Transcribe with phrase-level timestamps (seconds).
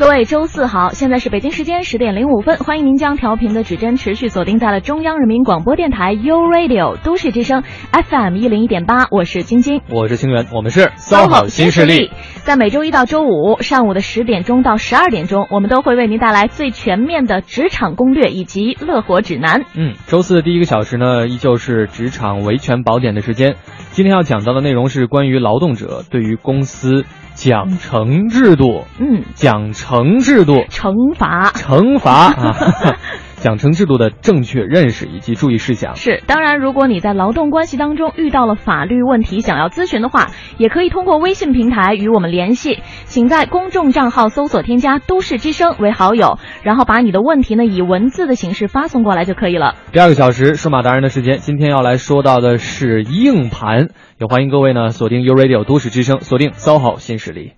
[0.00, 7.62] 各位周四好，现在是北京时间十点零五分，欢迎您将调频的指针持续锁定在了中央人民广播电台 U Radio 都市之声
[7.92, 12.10] FM 一零一点八，我是晶晶，我是清源，我们是 SOHO 新势力。
[12.44, 19.66] 在每周一到周五上午的十点钟到十二点钟，我们都会为您带来最全面的职场攻略以及乐活指南。
[19.76, 23.56] 嗯，周四的第一个小时呢，依旧是职场维权宝典的时间。
[23.90, 27.04] 今天要讲到的内容是关于劳动者对于公司。
[27.34, 32.56] 奖惩制度，嗯，奖惩制度，惩罚，惩罚啊，
[33.40, 36.22] 奖惩制度的正确认识以及注意事项是。
[36.26, 40.26] 当然，如果你在劳动关系当中遇到了法律问题，想要咨询的话，
[40.58, 49.74] 也可以通过微信平台与我们联系，请在公众账号搜索添加“都市之声”为好友，然后把你的问题呢以文字的形式发送过来就可以了。
[49.92, 53.88] 第二个小时数码达人的时间，今天要来说到的是硬盘。
[54.20, 57.54] 也欢迎各位呢锁定 U Radio 都市之声，锁定 SOHO 新势力。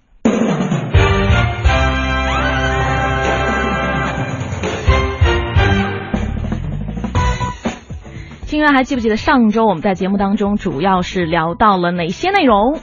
[8.45, 12.79] 清源还记不记得上周我们在节目当中主要是聊到了哪些内容？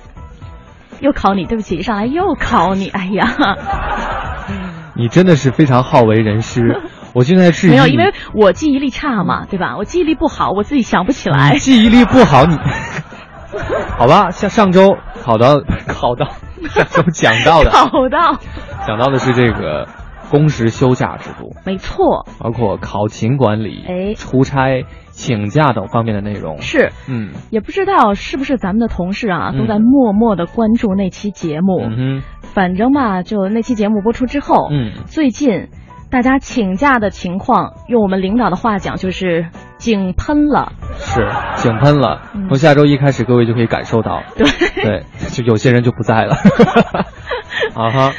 [1.00, 3.56] 又考你，对不起，上来又考你，哎呀！
[4.94, 6.82] 你真的是非常好为人师，
[7.16, 9.78] 我现在是没有，因为我记忆力差嘛，对吧？
[9.78, 11.58] 我记忆力不好，我自己想不起来。
[11.60, 12.58] 记忆力不好，你。
[14.00, 16.26] 好吧，像上周考到 考到
[16.70, 17.70] 上周 讲到的。
[17.76, 18.40] 考到。
[18.88, 19.88] 讲到的是这个
[20.32, 24.14] 工时休假制度，没错，包括考勤管理、哎。
[24.14, 26.62] 出差、请假等方面的内容。
[26.62, 31.82] 是，嗯，也不知道是不是咱们的同事啊，都在默默的关注那期节目。
[31.82, 35.68] 嗯反正吧，就那期节目播出之后，嗯，最近
[36.12, 40.74] 大家请假的情况，用我们领导的话讲，就是井喷了。
[40.98, 42.24] 是井喷了。
[42.48, 44.48] 从下周一开始，各位就可以感受到，对
[44.82, 46.36] 对，就有些人就不在了。
[47.76, 48.12] 啊哈，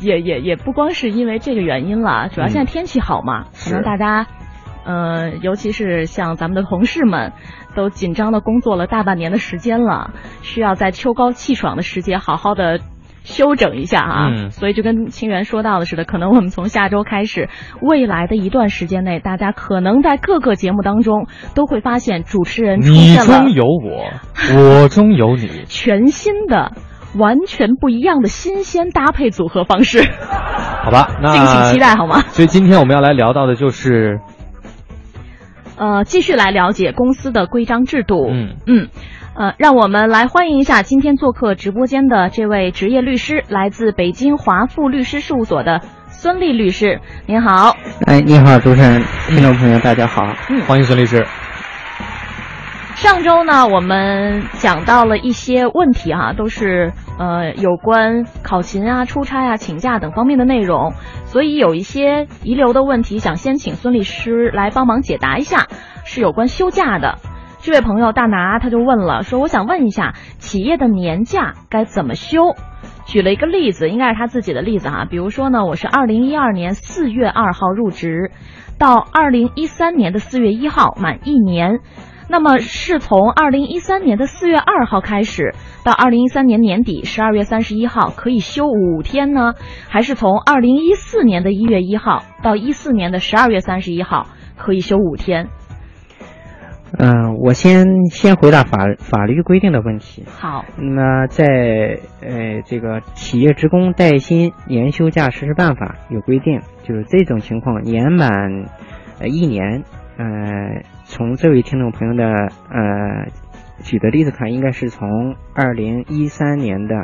[0.00, 4.26] 也也也不光是因为这个原因了，主要现在天气好嘛，可能大家，
[4.84, 7.32] 呃，尤其是像咱们的同事们，
[7.74, 10.10] 都紧张的工作了大半年的时间了，
[10.42, 12.78] 需要在秋高气爽的时节好好的。
[13.28, 17.48] 休整一下啊，嗯所以就跟清源说到的似的，可能我们从下周开始，
[17.82, 25.64] 未来的一段时间内，大家可能在各个节目当中都会发现主持人出你现了中有我，我中有你。
[25.68, 26.72] 全新的、
[27.16, 30.02] 完全不一样的新鲜搭配组合方式。
[30.82, 32.20] 好吧，那敬请期待好吗？
[32.28, 34.20] 所以今天我们要来聊到的就是，
[35.76, 38.26] 呃，继续来了解公司的规章制度。
[38.30, 38.88] 嗯嗯，
[39.38, 47.00] 呃，让我们来欢迎一下今天做客直播间的这位职业律师，来自北京华富律师事务所的孙丽律师。
[47.24, 47.76] 您好，
[48.06, 50.26] 哎，你好，主持人，听众朋友，大家好。
[50.66, 51.24] 欢迎孙律师。
[52.96, 60.94] 上周呢，我们讲到了一些问题啊，都是呃有关考勤啊、出差啊、请假等方面的内容，
[61.26, 65.68] 所以有一些遗留的问题，想先请孙律师来帮忙解答一下，
[66.02, 67.18] 是有关休假的。
[67.60, 72.54] 这位朋友大拿他就问了，说我想问一下，企业的年假该怎么休？
[73.04, 78.30] 举了一个例子，应该是他自己的例子哈、比如说呢，我是二零一二年四月二号入职，
[78.78, 81.80] 到二零一三年的四月一号满一年。
[82.30, 89.54] 那么是从二零一三年的四月二号开始，到二零一三年年底十二月三十一号可以休五天呢，
[89.88, 94.26] 还是从二零一四年的一月一号到一四年的十二月三十一号
[94.58, 95.48] 可以休五天？
[96.96, 100.24] 嗯、我先先回答法法律规定的问题。
[100.26, 108.30] 好，那在呃这个企业职工带薪年休假实施办法有规定，就是这种情况年满
[109.20, 109.84] 呃一年，
[110.16, 110.24] 呃，
[111.04, 113.30] 从这位听众朋友的呃
[113.82, 116.94] 举的例子看，应该是从二零一三年的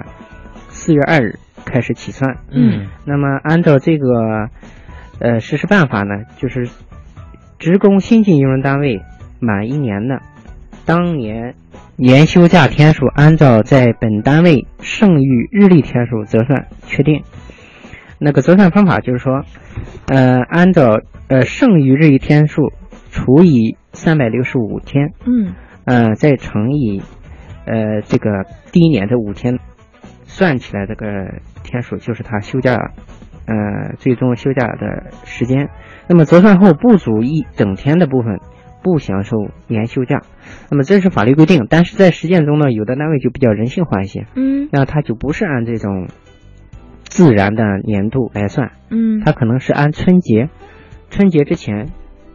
[0.68, 2.38] 四月二日开始起算。
[2.50, 4.48] 嗯那么按照这个
[5.20, 6.68] 呃实施办法呢，就是
[7.58, 9.02] 职工新进用人单位
[9.44, 10.20] 满一年的，
[10.86, 11.54] 当年
[11.96, 17.22] 年休假天数按照在本单位剩余日历天数折算确定。
[18.18, 19.42] 那个折算方法就是说，
[20.06, 22.72] 呃，按照呃剩余日历天数
[23.10, 25.54] 除以三百六十五天，嗯
[25.84, 27.02] 呃，再乘以
[27.66, 29.58] 呃这个第一年这五天，
[30.24, 31.06] 算起来这个
[31.64, 32.92] 天数就是他休假，
[33.46, 35.68] 呃最终休假的时间。
[36.08, 38.38] 那么折算后不足一整天的部分，
[38.84, 40.20] 不享受年休假。
[40.70, 46.08] 那么这是法律规定，但是在实践中呢，有的单位就比较人性化一些，嗯那他就不是按这种
[47.04, 50.50] 自然的年度来算，嗯他可能是按春节，
[51.10, 51.88] 春节之前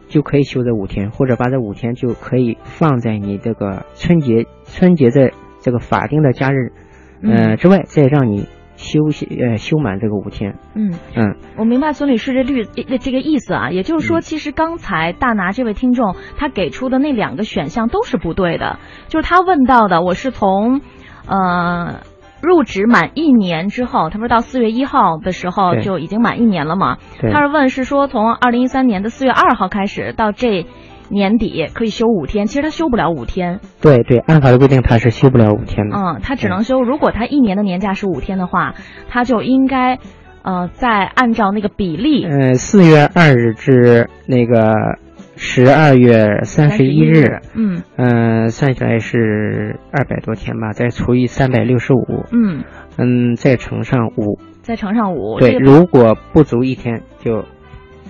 [0.08, 5.30] 就可以休这五天，或者把这五天就可以放在你这个春节春节的
[5.60, 6.72] 这个法定的假日，
[7.22, 8.48] 呃嗯之外，再让你
[8.80, 10.56] 休息呃休满这个五天。
[10.74, 18.78] 嗯，嗯，我明白孙律师这律呃这个意思啊，也就是说，嗯其实刚才大拿这位听众他给出的那两个选项都是不对的，
[19.08, 20.80] 就是他问到的，我是从
[21.28, 22.00] 呃。
[22.42, 26.96] 入职满一年之后，他不是到四月一号的时候就已经满一年了吗？
[27.20, 30.64] 对他是问是说从二零一三年的四月二号开始到这
[31.10, 35.96] 年底可以休五天，其实他休不了五天，对对，按法律规定他是休不了五天的。
[35.96, 36.82] 嗯，他只能休。
[36.82, 38.74] 如果他一年的年假是五天的话，
[39.08, 39.98] 他就应该
[40.42, 44.74] 呃再按照那个比例呃，四月二日至那个
[45.36, 52.62] 十二月三十一日，，嗯嗯、算下来是二百多天吧，再除以三百六十五，嗯，
[52.98, 57.44] 嗯，再乘上五，再乘上五，对，这个如果不足一天就，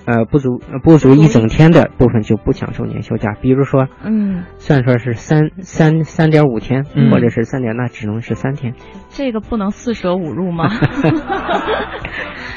[0.07, 3.35] 呃，不足呃不足一整天的部分就不享受年休假。
[3.41, 8.75] 比如说，嗯，算出来是三三三点五天，嗯或者是三点，那只能是三天。
[9.11, 10.69] 这个不能四舍五入吗？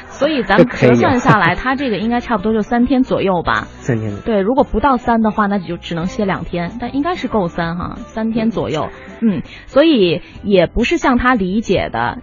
[0.07, 3.67] 所以咱们折算下来，他这个应该差不多就三天左右吧。
[3.81, 4.21] 三天的。
[4.21, 8.89] 对，如果不到三的话，那就只能歇两天，但应该是够三哈，三天左右。
[9.21, 12.19] 嗯，所以也不是像他理解的，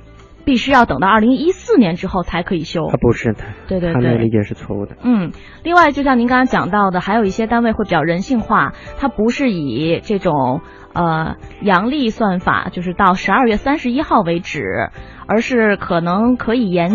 [0.50, 2.97] 必须要等到二零一四年之后才可以休他。
[2.97, 3.94] 不是他，对对对。
[3.94, 4.97] 他那个理解是错误的。
[5.05, 5.31] 嗯，
[5.62, 10.62] 另外，就像您刚刚讲到的，还有一些单位会比较人性化，它不是以这种
[10.93, 14.91] 呃阳历算法，就是到十二月三十一号为止，
[15.29, 16.91] 而是可能可以延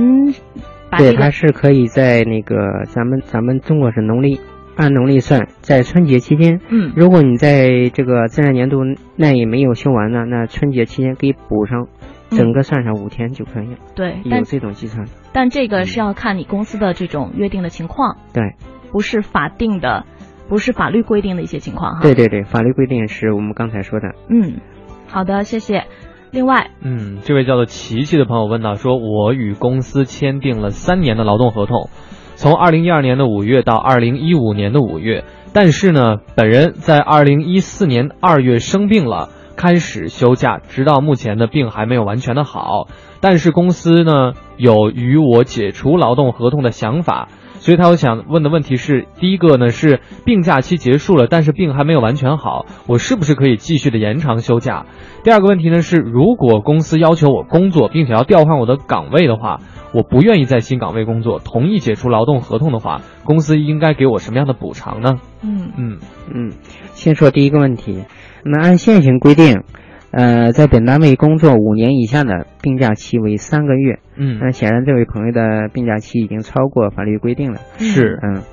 [0.90, 4.42] 把对，这个它是可以在那个咱们咱们中国是农历，
[4.76, 8.84] 按农历算，在春节期间，嗯如果你在这个自然年度
[9.16, 11.88] 内没有休完呢，那春节期间可以补上，
[12.30, 15.06] 整个算上五天就可以了，对，但有这种计算。
[15.32, 18.56] 但这个是要看你公司的这种约定的情况，对，
[18.92, 20.06] 不是法定的，
[20.50, 22.02] 不是法律规定的一些情况哈。
[22.02, 24.08] 对对对，法律规定是我们刚才说的。
[24.30, 24.62] 嗯，
[25.08, 25.86] 好的，谢谢。
[26.32, 31.90] 另外，嗯，这位叫做琪琪的朋友问到说，我与公司签订了三年的劳动合同，
[32.36, 35.24] 从二零一二年的五月到二零一五年的五月，
[35.54, 42.88] 但是呢，本人在二零一四年二月生病了，开始休假，直到目前的病还没有完全的好，
[43.22, 47.28] 但是公司呢有与我解除劳动合同的想法。
[47.58, 54.86] 所以他有想问的问题是，第一个呢是病假期结束了，但是病还没有完全好，我是不是可以继续的延长休假？
[55.24, 59.62] 第二个问题呢是，如果公司要求我工作，并且要调换我的岗位的话，
[59.96, 65.16] 我不愿意在新岗位工作，同意解除劳动合同的话，公司应该给我什么样的补偿呢？
[65.42, 65.98] 嗯嗯
[66.32, 66.52] 嗯，
[66.94, 68.04] 先说第一个问题，
[68.46, 69.64] 那么按现行规定，
[70.12, 73.98] 呃，在本单位工作五年以下的病假期为三个月。
[74.16, 74.38] 嗯。
[74.40, 77.60] 那显然这位朋友的病假期已经超过法律规定了。
[77.80, 78.20] 是。
[78.22, 78.44] 嗯，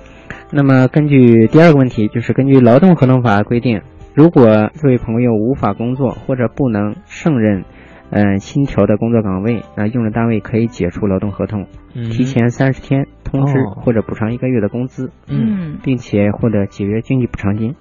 [0.50, 3.83] 那么根据第二个问题，就是根据劳动合同法规定，
[4.15, 7.65] 如果这位朋友无法工作或者不能胜任，
[8.09, 12.05] 嗯新调的工作岗位，那用人单位可以解除劳动合同，嗯。
[12.05, 13.83] 提前三十天通知哦。
[13.83, 15.75] 或者补偿一个月的工资，嗯。
[15.75, 17.75] 嗯并且获得解约经济补偿金。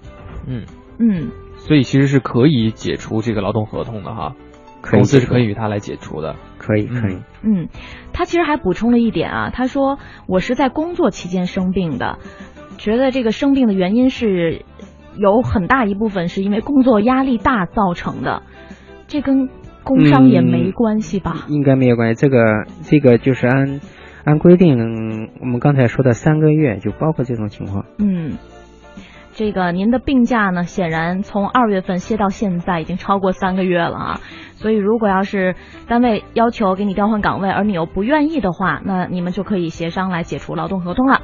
[0.46, 0.64] 嗯，
[1.00, 1.30] 嗯
[1.68, 4.36] 所以其实是可以解除这个劳动合同的哈，
[4.82, 6.36] 公司是可以与他来解除的。
[6.58, 7.18] 可以可以。
[7.44, 7.70] 嗯，
[8.14, 12.20] 他其实还补充了一点啊，他说我是在工作期间生病的，
[12.78, 14.64] 觉得这个生病的原因是
[15.18, 18.44] 有很大一部分是因为工作压力大造成的，
[19.08, 19.50] 这跟
[19.84, 21.46] 工伤也没关系吧？
[21.48, 22.22] 应该没有关系。
[22.22, 23.80] 这个这个就是按
[24.24, 27.86] 按规定，嗯我们刚才说的三个月就包括这种情况。
[27.98, 28.38] 嗯，
[29.34, 34.20] 这个您的病假呢，显然从二月份歇到现在已经超过三个月了啊。
[34.56, 35.56] 所以，如果要是
[35.88, 41.22] 单位要求给你调换岗位，而你又不愿意的话，那你们就可以协商来解除劳动合同了。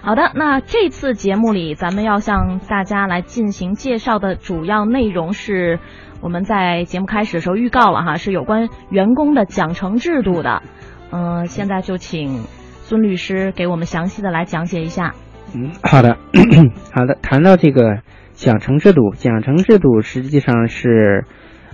[0.00, 5.78] 好的，那这次节目里，咱们要向大家来进行介绍的主要内容是，
[6.20, 10.62] 我们在节目开始的时候预告了哈，是有关员工的奖惩制度的。
[11.12, 12.42] 嗯、现在就请
[12.80, 15.14] 孙律师给我们详细的来讲解一下。
[15.54, 16.16] 嗯，好的，
[16.92, 17.14] 好的。
[17.22, 17.98] 谈到这个
[18.32, 21.24] 奖惩制度，奖惩制度实际上是，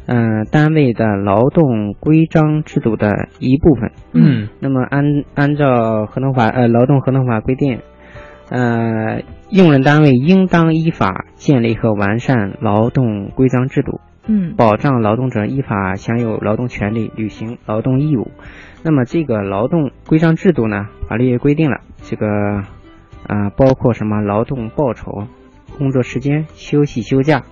[0.06, 3.92] 呃，单位的劳动规章制度的一部分。
[4.12, 5.04] 嗯那么按
[5.34, 7.80] 按照合同法呃劳动合同法规定，
[8.50, 18.28] 呃，用人单位应当依法建立和完善劳动规章制度，嗯保障劳动者依法享有劳动权利、履行劳动义务。
[18.82, 22.62] 那么这个劳动规章制度呢，法律也规定了这个，
[23.28, 25.28] 啊、包括什么劳动报酬、
[25.78, 27.44] 工作时间、休息休假、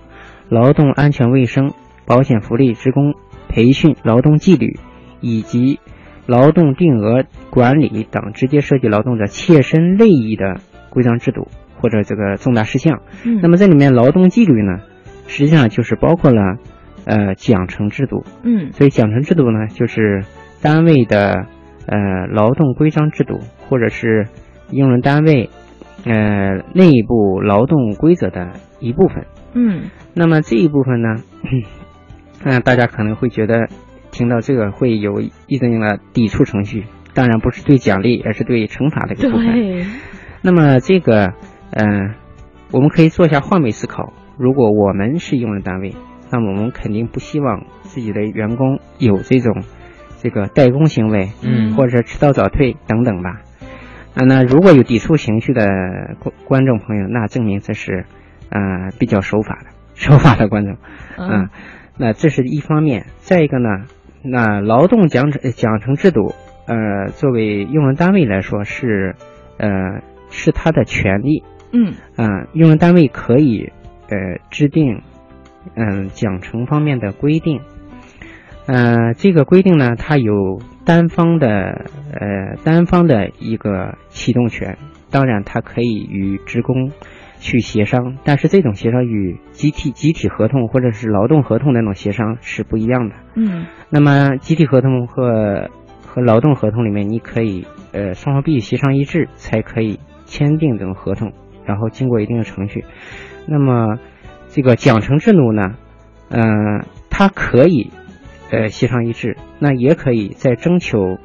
[0.49, 1.71] 劳动安全卫生、
[2.05, 3.13] 保险福利、职工
[3.47, 4.77] 培训、劳动纪律
[5.21, 5.79] 以及
[6.25, 10.55] 劳动定额管理等直接涉及劳动者切身利益的
[10.89, 11.47] 规章制度
[11.79, 13.01] 或者这个重大事项。
[13.23, 14.79] 嗯，那么这里面劳动纪律呢，
[15.27, 16.57] 实际上就是包括了
[17.05, 18.25] 呃奖惩制度。
[18.43, 20.23] 嗯所以奖惩制度呢，就是
[20.61, 21.45] 单位的
[21.85, 24.27] 呃劳动规章制度，或者是
[24.71, 25.49] 用人单位
[26.05, 29.25] 呃内部劳动规则的一部分。
[29.53, 31.15] 嗯那么这一部分呢，
[32.43, 33.67] 嗯、大家可能会觉得
[34.11, 39.53] 听到这个会有一定的抵触程序，当然不是对奖励，而是对惩罚的一个部分。
[39.53, 39.85] 对，
[40.41, 41.33] 那么这个，
[41.71, 42.13] 嗯、
[42.71, 44.13] 我们可以做一下换位思考。
[44.37, 45.95] 如果我们是用人单位，
[46.31, 49.63] 那么我们肯定不希望自己的员工有这种
[50.21, 53.41] 这个怠工行为，嗯或者迟到早退等等吧。
[54.17, 55.63] 啊，那如果有抵触情绪的
[56.19, 58.05] 观观众朋友，那证明这是，
[58.49, 60.75] 呃，比较守法的守法的观众。
[61.19, 61.49] 嗯嗯，
[61.97, 63.05] 那这是一方面。
[63.19, 63.85] 再一个呢，
[64.23, 66.33] 那劳动奖惩奖惩制度，
[66.65, 69.13] 呃，作为用人单位来说是，
[69.59, 69.69] 呃，
[70.31, 71.43] 是他的权利。
[71.71, 73.71] 嗯啊、用人单位可以
[74.09, 75.03] 呃制定
[75.75, 77.61] 嗯、奖惩方面的规定。
[78.67, 84.77] 呃，这个规定呢，它有单方的呃单方的一个启动权，
[85.09, 86.91] 当然它可以与职工
[87.39, 93.15] 去协商，但是这种协商与集体集体合同或者是劳动合同那种协商是不一样的。
[93.35, 95.69] 嗯那么集体合同和
[96.05, 101.31] 和劳动合同里面，你可以呃双方必须协商一致，才可以签订这种合同，
[101.65, 102.83] 然后经过一定的程序。
[103.47, 103.97] 那么
[104.49, 105.75] 这个奖惩制度呢，
[106.29, 106.41] 呃，
[107.09, 107.91] 它可以
[108.51, 111.17] 呃协商一致，那也可以在征求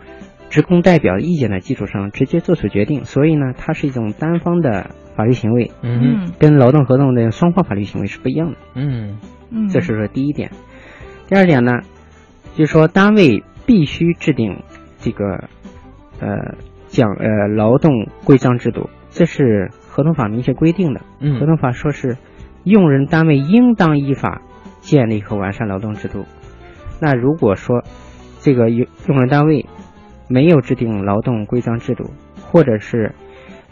[0.51, 3.05] 职工代表意见的基础上直接做出决定。
[3.05, 8.57] 所以呢，它是一种单方的法律行为，嗯跟劳动合同的双方法律行为是不一样的。
[8.75, 9.19] 嗯
[9.51, 10.51] 嗯，这是说第一点。
[11.29, 11.81] 第二点呢，
[12.55, 14.63] 就是说单位必须制定
[14.99, 15.49] 这个
[16.21, 16.55] 呃
[16.89, 21.01] 讲呃劳动规章制度，这是合同法明确规定的。
[21.01, 22.17] 合嗯同法说是
[22.65, 24.43] 用人单位应当依法
[24.81, 26.27] 建立和完善劳动制度。
[27.03, 27.83] 那如果说
[28.39, 29.67] 这个用用人单位
[30.29, 32.05] 没有制定劳动规章制度，
[32.53, 33.13] 或者是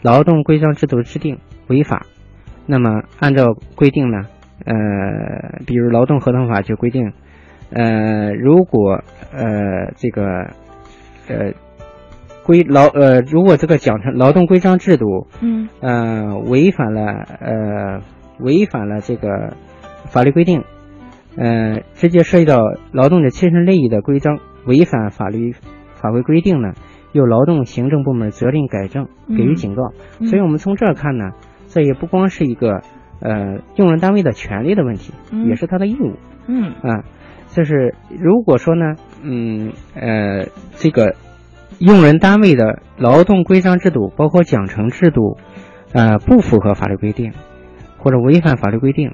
[0.01, 2.05] 劳动规章制度制定违法，
[2.65, 4.23] 那么按照规定呢，
[4.65, 4.73] 呃，
[5.65, 7.13] 比如劳动合同法就规定，
[7.69, 10.23] 呃，如果呃这个
[11.29, 11.53] 呃
[12.43, 15.69] 规劳呃如果这个奖惩劳动规章制度嗯。
[15.79, 18.01] 呃违反了呃
[18.39, 19.53] 违反了这个
[20.09, 20.65] 法律规定，
[21.37, 22.59] 呃直接涉及到
[22.91, 25.53] 劳动者切身利益的规章，违反法律
[25.95, 26.73] 法规规定呢，
[27.11, 29.91] 由劳动行政部门责令改正，给予嗯警告。
[30.19, 31.31] 嗯所以我们从这儿看呢，
[31.67, 32.81] 这也不光是一个
[33.21, 36.15] 呃用人单位的权利的问题，嗯也是他的义务
[36.47, 37.03] 嗯啊。
[37.49, 40.45] 就是如果说呢，嗯呃
[40.75, 41.15] 这个
[41.79, 45.37] 用人单位的劳动规章制度，包括奖惩制度，
[45.93, 47.33] 呃不符合法律规定，
[47.97, 49.13] 或者违反法律规定，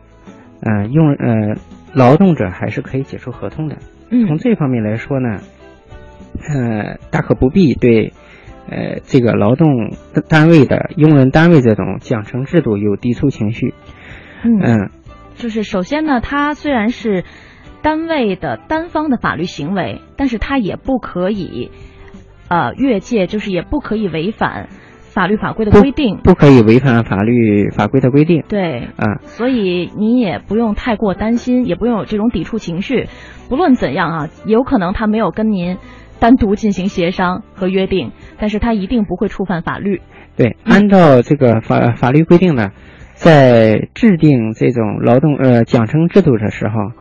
[0.61, 1.55] 呃用呃
[1.97, 3.77] 劳动者还是可以解除合同的。
[4.09, 5.39] 从嗯这方面来说呢，
[6.47, 8.13] 呃，大可不必对，
[8.69, 9.91] 呃，这个劳动
[10.29, 13.73] 单位的用人单位这种奖惩制度有抵触情绪。
[14.43, 14.89] 嗯，嗯，
[15.35, 17.23] 就是首先呢，它虽然是
[17.81, 21.71] 单位的单方的法律行为，但是它也不可以
[22.47, 24.69] 呃越界，就是也不可以违反
[25.17, 26.19] 法律法规的规定。
[26.23, 28.43] 不可以违反法律法规的规定。
[28.47, 33.07] 对，啊，所以你也不用太过担心，也不用有这种抵触情绪。
[33.49, 35.77] 不论怎样啊，有可能他没有跟您
[36.19, 40.01] 单独进行协商和约定，但是他一定不会触犯法律。
[40.35, 42.69] 对，嗯按照这个法法律规定呢，
[43.15, 46.91] 在制定这种劳动呃奖惩制度的时候，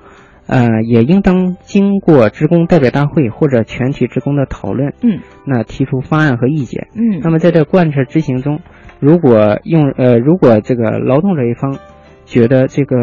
[0.46, 5.20] 呃，也应当经过职工代表大会或者全体职工的讨论，嗯。
[5.44, 6.88] 那提出方案和意见。
[6.94, 8.60] 嗯，那么在这贯彻执行中，
[9.00, 11.78] 如果用呃，如果这个劳动者一方
[12.24, 12.96] 觉得这个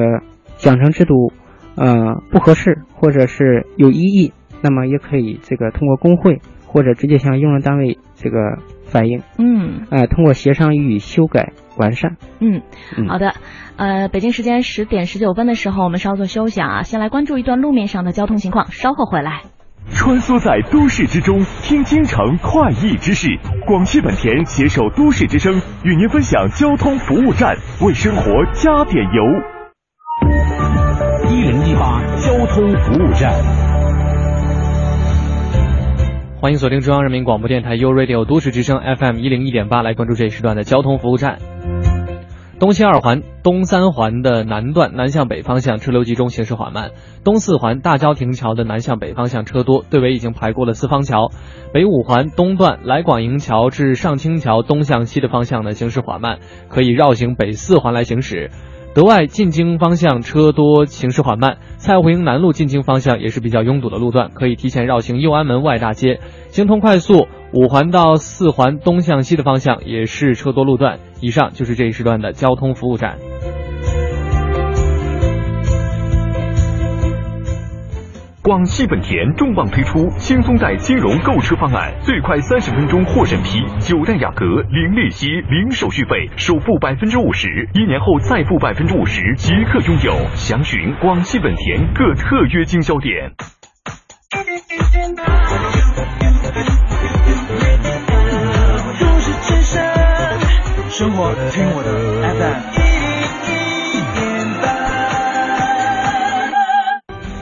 [0.56, 1.34] 奖惩制度
[1.76, 4.32] 呃不合适，或者是有异议，
[4.62, 9.82] 那么也可以这个通过工会或者直接向用人单位这个反映，嗯。
[9.90, 12.18] 呃，通过协商予以修改完善。
[12.39, 12.62] 嗯，
[12.98, 13.34] 嗯好的。
[13.75, 19.42] 呃，北京时间十点十九分的时候，我们稍作休息啊，先来关注一段路面上的交通情况，稍后回来。
[19.89, 23.27] 穿梭在都市之中，听京城快意之事。
[23.65, 29.24] 广汽本田携手都市之声，与您分享交通服务站，为生活加点油。
[31.30, 33.34] 一零一八交通服务站。
[36.39, 41.39] 欢迎锁定中央人民广播电台 u Radio 都市之声 FM 一零一点八，来关注这一时段的交通服务站。
[42.60, 46.92] 东西二环、东三环的南段南向北方向车流集中，行驶缓慢；
[47.24, 51.32] 东四环大郊亭桥的南向北方向车多，队尾已经排过了四方桥。
[51.74, 58.50] 北五环东段来广营桥至上清桥东向西的方向呢，行驶缓慢，可以绕行北四环来行驶。
[58.94, 66.20] 德外进京方向车多，行驶缓慢；蔡胡营南路进京方向也是比较拥堵的路段，可以提前绕行右安门外大街。
[66.50, 70.98] 京通快速五环到四环东向西的方向也是车多路段。
[71.22, 73.18] 以上就是这一时段的交通服务站。
[78.42, 90.14] 广汽本田重磅推出轻松贷金融购车方案，最快三十分钟获审批，九代雅阁零利息、零手续费，首付百分之五十，一年后再付百分之五十即可拥有。
[90.34, 93.32] 详询广汽本田各特约经销点。
[100.96, 101.90] 生活听我的
[102.38, 102.54] FM。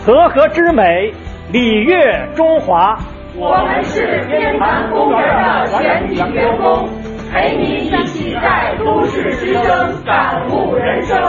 [0.06, 1.14] 和合之美，
[1.52, 2.98] 礼乐中华。
[3.36, 6.88] 我们是天坛公园的全体员工，
[7.30, 11.22] 陪你一起在都市之声感悟人生。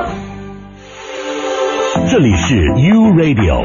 [2.08, 3.64] 这里是 U Radio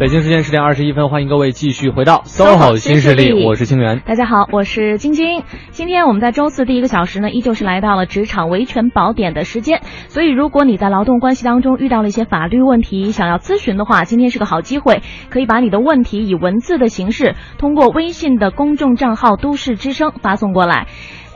[0.00, 4.00] 北京时间十点二十一分，欢迎各位继续回到 SOHO 新势力，我是清源。
[4.00, 5.42] 大家好，我是晶晶。
[5.72, 9.82] 今天我们在周四第一个小时呢，依旧是来到了职场维权宝典的时间。
[10.08, 20.86] 所以，如果你在劳动关系当中遇到了一些法律问题，想要咨询的话，今天是个好机会，可以把你的问题以文字的形式，通过微信的公众账号“都市之声”发送过来。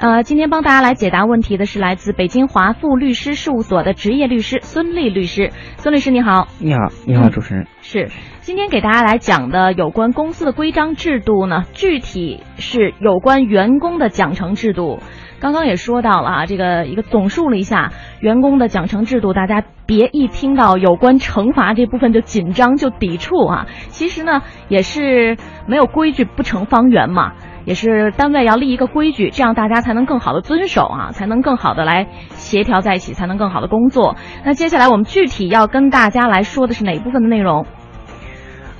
[0.00, 5.52] 呃，今天帮大家来解答问题的是来自北京华富律师事务所的职业律师孙丽律师。
[5.76, 7.66] 孙律师你好，你好，你好，主持人。
[7.80, 8.10] 是，
[8.44, 14.98] 今天给大家来讲的有关公司的规章制度呢，具体是有关员工的奖惩制度。
[15.40, 23.66] 刚刚也说到了啊，这个一个总述了一下员工的奖惩制度，大家别一听到有关惩罚这部分就紧张就抵触啊。
[23.88, 27.32] 其实呢，也是没有规矩不成方圆嘛。
[27.64, 34.16] 也是单位要立一个规矩，这样大家才能更好的遵守啊，才能更好的来协调在一起，才能更好的工作。
[34.44, 37.64] 那接下来我们具体要跟大家来说的是哪部分的内容？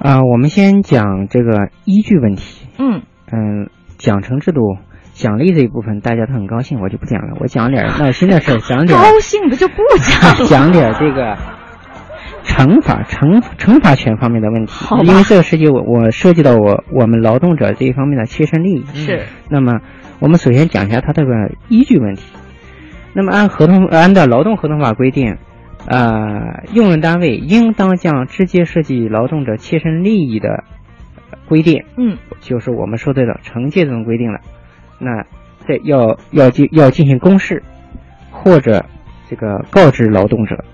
[0.05, 2.67] 啊、我们先讲这个依据问题。
[2.79, 3.01] 嗯
[3.33, 4.61] 嗯，奖惩制度、
[5.14, 7.38] 奖励这一部分大家都很高兴，我就不讲了。
[7.40, 10.45] 我讲点儿闹心的事儿，讲点儿高兴的就不讲了。
[10.47, 11.35] 讲点儿这个
[12.45, 18.85] 惩罚、惩惩罚权方面的问题因为这个涉及我我涉及到我我们劳动者这一方面的切身利益。
[18.93, 19.81] 是那么，
[20.21, 21.33] 我们首先讲一下它这个
[21.69, 22.25] 依据问题。
[23.14, 25.38] 那么，按合同按照劳动合同法规定，
[25.87, 30.64] 呃，用人单位应当将直接涉及劳动者切身利益的
[31.47, 34.40] 规定，嗯就是我们说的惩戒这种规定了。
[34.99, 35.27] 那
[35.66, 37.62] 这要要进要进行公示，
[38.31, 38.87] 或者
[39.29, 40.64] 这个告知劳动者。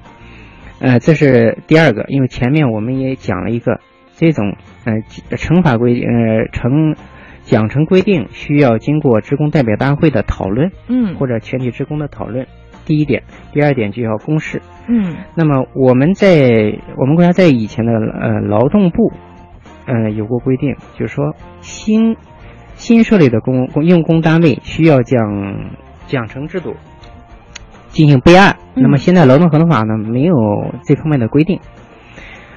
[0.78, 3.80] 呃，这是第二个，因为前面我们也讲了一个
[4.14, 4.94] 这种呃
[5.36, 6.96] 惩罚规呃惩
[7.42, 12.46] 奖惩规定需要经过职工代表大会的讨论，嗯或者全体职工的讨论。
[12.90, 13.22] 第一点，
[13.52, 14.60] 第二点就要公示。
[14.88, 19.12] 嗯那么我们在我们国家在以前的呃劳动部，
[19.86, 22.16] 呃有过规定，就是说新
[22.74, 25.70] 新设立的公公用工单位需要将
[26.08, 26.74] 奖惩制度
[27.90, 28.56] 进行备案。
[28.74, 30.34] 嗯那么现在劳动合同法呢没有
[30.82, 31.60] 这方面的规定，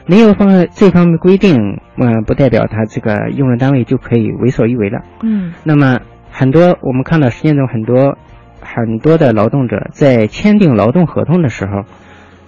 [0.08, 5.04] 没有方这方面规定，呃不代表他这个用人单位就可以为所欲为了。
[5.22, 6.00] 嗯那么
[6.32, 8.18] 很多我们看到实践中很多
[8.64, 11.84] 很多的劳动者在签订劳动合同的时候，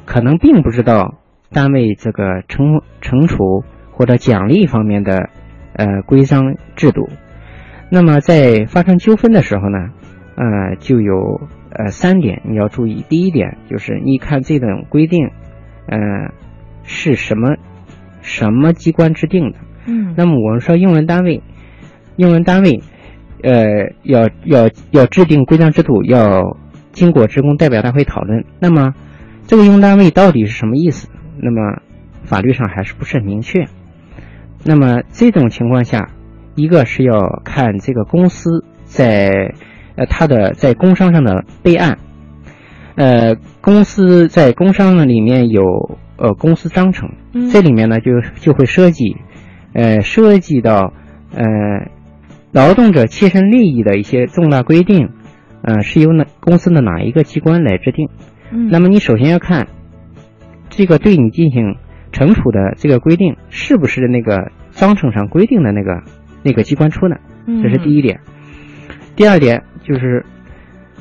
[0.06, 1.15] 可能并不知道
[1.51, 5.30] 单位这个惩惩处或者奖励方面的
[5.73, 7.10] 呃规章制度。
[7.89, 9.78] 那么在发生纠纷的时候呢，
[10.36, 13.06] 呃就有呃三点你要注意。
[13.08, 15.30] 第一点就是你看这种规定，
[15.88, 15.97] 呃
[16.84, 17.56] 是什么
[18.21, 19.58] 什么机关制定的？
[19.88, 21.43] 嗯那么我们说用人单位，
[22.15, 22.82] 用人单位，
[23.43, 26.58] 呃，要要要制定规章制度，要
[26.91, 28.45] 经过职工代表大会讨论。
[28.60, 28.93] 那么
[29.48, 31.08] 这个用人单位到底是什么意思？
[31.38, 31.82] 那么
[32.24, 33.65] 法律上还是不是很明确。
[34.63, 36.10] 那么这种情况下，
[36.56, 39.54] 一个是要看这个公司在
[39.95, 42.00] 呃它的在工商上的备案，
[42.95, 45.63] 呃，公司在工商呢里面有
[46.17, 49.17] 呃公司章程，嗯这里面呢就就会涉及，
[49.74, 50.93] 呃，涉及到
[51.36, 51.43] 呃
[52.56, 55.10] 劳动者切身利益的一些重大规定，
[55.62, 58.08] 呃，是由哪公司的哪一个机关来制定？
[58.50, 59.68] 嗯，那么你首先要看
[60.70, 61.76] 这个对你进行
[62.13, 66.02] 惩处的这个规定是不是那个章程上规定的那个
[66.44, 68.22] 那个机关出的，这是第一点。
[69.18, 70.26] 第二点就是，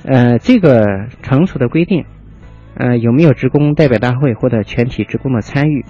[0.04, 2.04] 呃，这个惩处的规定，
[2.76, 5.84] 呃，有没有职工代表大会或者全体职工的参与，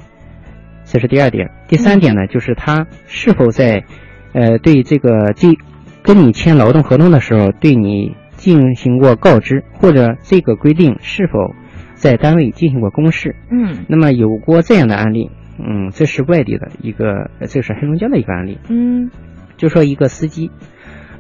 [0.85, 1.51] 这是第二点。
[1.69, 3.85] 第三点呢，就是他是否在，
[4.35, 5.49] 呃，对这个这
[6.03, 11.55] 跟你签劳动合同的时候，对你进行过告知，或者这个规定是否
[11.95, 13.35] 在单位进行过公示。
[13.51, 18.59] 嗯那么有过这样的案例，嗯，这是外地的一个，呃这是黑龙江的一个案例。
[18.69, 19.11] 嗯
[19.57, 20.51] 就说一个司机，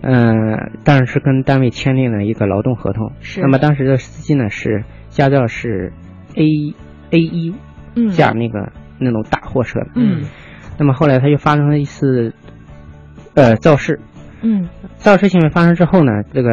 [0.02, 3.12] 嗯，当然是跟单位签订了一个劳动合同。
[3.20, 5.92] 是那么当时的司机呢是驾照是
[6.34, 6.44] A
[7.12, 7.54] A 一
[7.94, 9.80] 嗯驾那个、那种大货车。
[9.94, 10.24] 嗯
[10.76, 12.34] 那么后来他就发生了一次，
[13.34, 14.00] 呃，肇事。
[14.42, 14.68] 嗯
[14.98, 16.50] 肇事行为发生之后呢，这个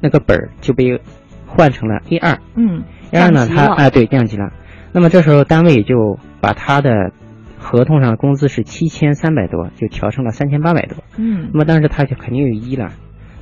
[0.00, 1.00] 那个本儿就被
[1.46, 2.38] 换成了 A 二。
[2.54, 4.52] 嗯，A 二呢，他啊、对降级了。
[4.92, 7.12] 那么这时候单位就把他的
[7.58, 10.98] 合同上的工资是七千三百多，就调成了三千八百多。
[11.16, 12.90] 嗯那么当时他就肯定有异议了，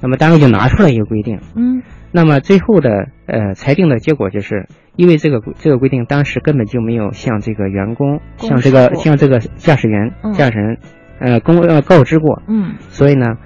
[0.00, 10.78] 那么单位就拿出了一个规定，嗯那么最后的呃裁定的结果就是，因为这个这个规定当时根本就没有向这个员工、向这个向这个驾驶员、嗯驾驶人
[11.20, 12.74] 呃公呃告知过，嗯。
[12.88, 13.36] 所以呢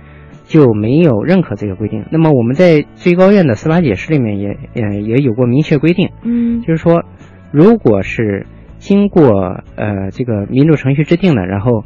[0.44, 2.06] 就没有认可这个规定。
[2.10, 6.60] 那么我们在最高院的司法解释里面也呃也有过明确规定，嗯。
[6.62, 7.04] 就是说，
[7.50, 8.46] 如果是
[8.78, 11.84] 经过呃这个民主程序制定的，然后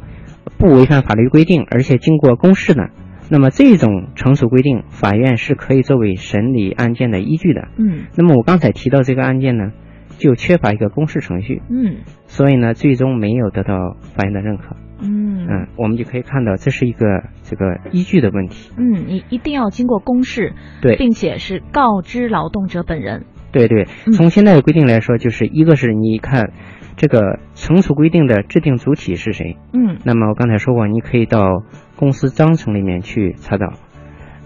[0.57, 2.89] 不违反法律规定，而且经过公示的，
[3.29, 7.69] 那么这种成熟规定，法院是可以作为审理案件的依据的。
[7.77, 8.07] 嗯。
[8.17, 9.71] 那么我刚才提到这个案件呢，
[10.17, 11.99] 就缺乏一个公示程序，嗯。
[12.27, 14.75] 所以呢，最终没有得到法院的认可。
[15.01, 18.71] 嗯嗯，我们就可以看到这是一个这个依据的问题。
[18.77, 23.25] 嗯，你一定要经过公示，对并且是告知劳动者本人。
[23.51, 26.51] 对对嗯，从现在的规定来说，就是一个是你看
[26.97, 31.63] 这个惩处规定的制定主体是谁，嗯那么我刚才说过，你可以到
[31.95, 33.73] 公司章程里面去查找。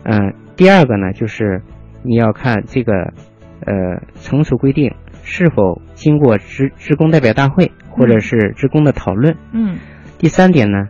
[0.04, 1.64] 嗯、第二个呢，就是
[2.04, 2.94] 你要看这个
[3.66, 9.36] 呃惩处规定是否经过职职工代表大会或者是职工的讨论。
[9.52, 9.78] 嗯
[10.24, 10.88] 第三点呢，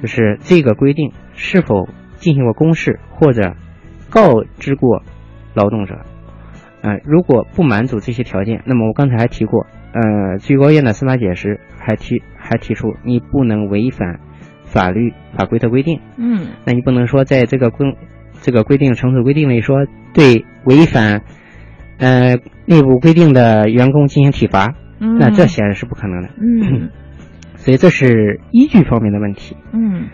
[0.00, 3.56] 就是这个规定是否进行过公示或者
[4.08, 5.02] 告知过
[5.54, 6.02] 劳动者。
[6.82, 14.20] 呃，如果不满足这些条件，那么我刚才还提过，呃，最高院的司法解释还提还提出，你不能违反
[14.62, 15.98] 法律法规的规定。
[16.16, 17.96] 嗯那你不能说在这个规
[18.40, 21.22] 这个规定程序规定里说对违反
[21.98, 26.28] 呃内部规定的员工进行体罚，嗯，那这显然是不可能的。
[26.40, 26.90] 嗯
[27.66, 29.56] 所以这是依据方面的问题。
[29.72, 30.06] 嗯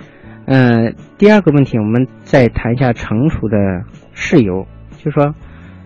[0.46, 3.84] 呃，第二个问题，我们再谈一下惩处的
[4.14, 5.34] 事由，就是说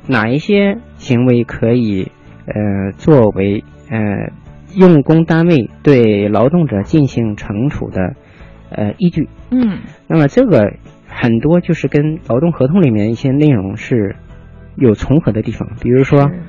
[0.07, 2.13] 哪一些行为可以
[2.47, 3.99] 呃作为呃
[4.77, 8.15] 用工单位对劳动者进行惩处的
[8.71, 9.29] 呃依据。
[9.51, 10.75] 嗯那么这个
[11.09, 14.15] 很多就是跟劳动合同里面一些内容是
[14.77, 16.43] 有重合的地方，比如说，嗯、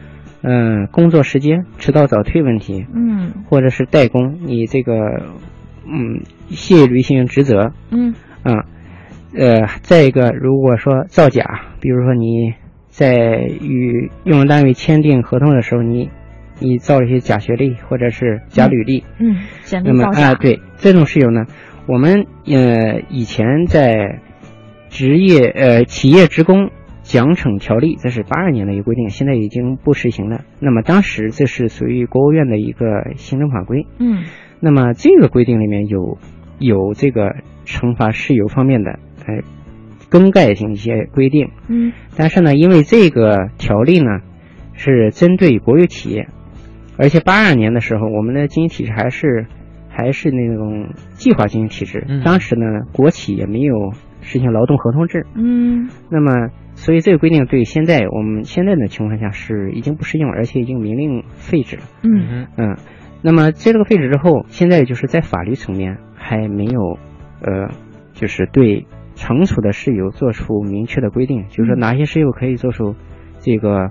[0.92, 4.94] 工作时间、迟到早退问题，嗯或者是代工，你这个
[5.86, 8.66] 嗯卸履行职责，嗯啊，
[9.34, 12.54] 呃，再一个，如果说造假，比如说你
[12.90, 13.16] 在
[13.62, 16.10] 与用人单位签订合同的时候，你
[16.60, 20.34] 你造了一些假学历或者是假履历，嗯，简那么啊。
[20.36, 21.46] 对这种事由呢，
[21.88, 24.20] 我们呃以前在
[24.90, 26.72] 职业呃企业职工
[27.08, 30.42] 奖惩条例，这是八二年的一个规定，现在已经不实行了。
[30.60, 34.26] 那么当时这是属于国务院的一个行政法规，嗯。
[34.60, 36.18] 那么这个规定里面有
[36.60, 39.42] 有这个惩罚事由方面的呃
[40.10, 41.94] 更改性一些规定，嗯。
[42.18, 44.20] 但是呢，因为这个条例呢
[44.74, 46.28] 是针对国有企业，
[46.98, 49.48] 而且八二年的时候，我们的经济体制还是
[49.88, 52.22] 还是那种计划经济体制，嗯。
[52.26, 55.88] 当时呢国企也没有实行劳动合同制，嗯。
[56.10, 61.82] 那么所以这个规定对现在我们现在的情况下是已经不适用，而且已经明令废止了。
[62.04, 62.48] 嗯。
[62.56, 62.78] 嗯，
[63.24, 66.98] 那么这个废止之后，现在就是在法律层面还没有，
[67.42, 67.70] 呃，
[68.14, 68.86] 就是对
[69.16, 72.96] 惩处的事由做出明确的规定，就是说哪些事由可以做出
[73.40, 73.90] 这个，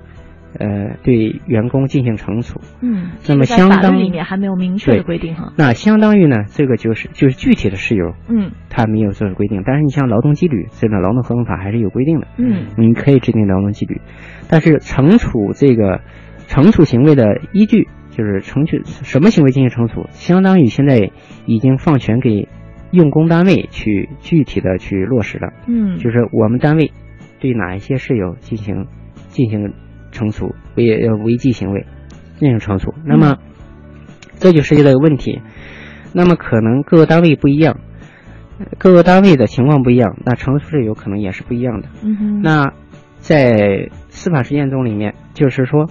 [0.58, 2.60] 呃，对员工进行惩处。
[2.80, 5.52] 嗯，那么相当于里面还没有明确的规定哈。
[5.56, 9.62] 那相当于呢，这个就是就是具体的事由，嗯他没有做出规定。
[9.64, 12.26] 但是你像劳动纪律，这个劳动合同法还是有规定的。
[12.38, 14.00] 嗯你可以制定劳动纪律，
[14.48, 16.00] 但是惩处这个
[16.46, 21.10] 惩处行为的依据，就是惩处什么行为进行惩处，相当于现在
[21.46, 22.48] 已经放权给
[22.92, 26.92] 用工单位去具体的去落实了，嗯，就是我们单位
[27.40, 28.86] 对哪一些事由进行
[29.28, 29.74] 进行
[30.16, 31.86] 惩处违呃违纪行为，
[32.38, 32.94] 进行惩处。
[33.04, 33.36] 那么
[34.38, 35.40] 这就涉及到一个问题，
[36.12, 37.78] 那么可能各个单位不一样，
[38.58, 41.88] 呃各个单位的情况不一样，那成熟是有可能也是不一样的。
[42.02, 42.72] 嗯哼，那
[43.18, 45.88] 在司法实践中里面，就是说，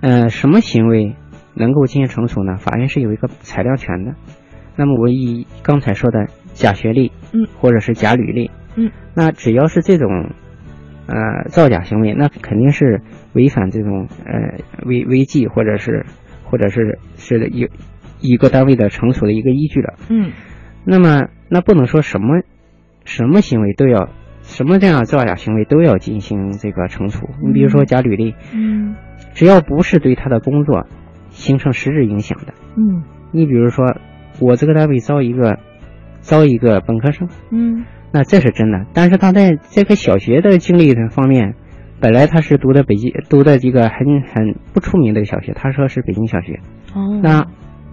[0.00, 1.14] 呃，什么行为
[1.54, 2.56] 能够进行成熟呢？
[2.56, 4.14] 法院是有一个裁量权的。
[4.76, 10.30] 那么我以刚才说的假学历，嗯，或者是假履历，嗯，那只要是这种，
[11.06, 13.02] 呃，造假行为，那肯定是
[13.34, 16.06] 违反这种呃违违纪或者是
[16.44, 17.68] 或者是是一
[18.20, 19.94] 一个单位的惩处的一个依据了。
[20.08, 20.32] 嗯。
[20.84, 22.42] 那么那不能说什么
[23.04, 24.10] 什么行为都要
[24.42, 27.28] 什么这样造假行为都要进行这个惩处。
[27.42, 28.96] 你比如说假履历，嗯。
[29.34, 30.86] 只要不是对他的工作
[31.30, 33.02] 形成实质影响的，嗯。
[33.32, 33.96] 你比如说
[34.40, 35.58] 我这个单位招一个
[36.20, 37.84] 招一个本科生，嗯
[38.14, 41.56] 那这是真的，但是他在这个小学的经历的方面。
[42.00, 46.60] 本来他是读的北京，读的这个很很不出名的小学，他说是北京小学，
[46.94, 47.46] 哦，那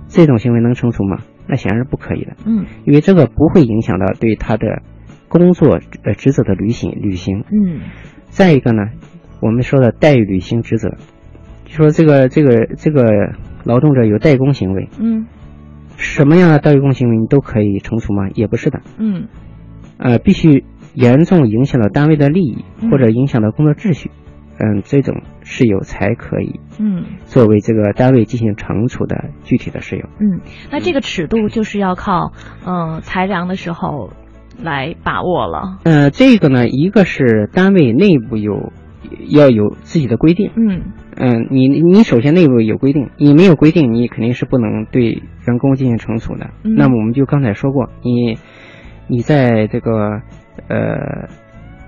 [0.09, 1.19] 这种行为能惩处吗？
[1.47, 2.33] 那显然是不可以的。
[2.45, 4.81] 嗯因为这个不会影响到对他的
[5.29, 7.45] 工作呃职责的履行履行。
[7.51, 7.79] 嗯
[8.29, 8.81] 再一个呢，
[9.39, 10.97] 我们说的代履行职责，
[11.63, 15.25] 就说这个这个这个劳动者有代工行为，嗯
[15.95, 18.27] 什么样的代工行为你都可以惩处吗？
[18.33, 19.27] 也不是的，嗯
[20.01, 24.11] 呃，必须严重影响到单位的利益嗯或者影响到工作秩序，
[24.59, 30.05] 嗯，这种事由才可以嗯作为这个单位进行惩处的具体的事由。
[30.19, 32.33] 嗯，那这个尺度就是要靠
[32.65, 34.09] 嗯、呃裁量的时候
[34.61, 35.79] 来把握了。
[35.83, 38.73] 呃，这个呢，一个是单位内部有
[39.29, 40.81] 要有自己的规定，嗯
[41.15, 46.49] 嗯，你你首先内部有规定，你没有规定，你肯定是不能对员工进行惩处的。
[46.63, 48.37] 嗯那么我们就刚才说过，你
[49.07, 50.21] 你在这个
[50.67, 51.27] 呃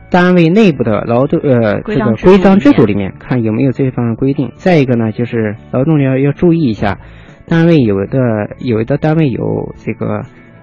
[0.10, 3.13] 单位内部的劳动呃这个规章制度里面。
[3.19, 4.52] 看有没有这方面规定。
[4.56, 6.99] 再一个呢，就是劳动者要要注意一下，
[7.47, 8.19] 单位有的
[8.60, 10.21] 有的单位有这个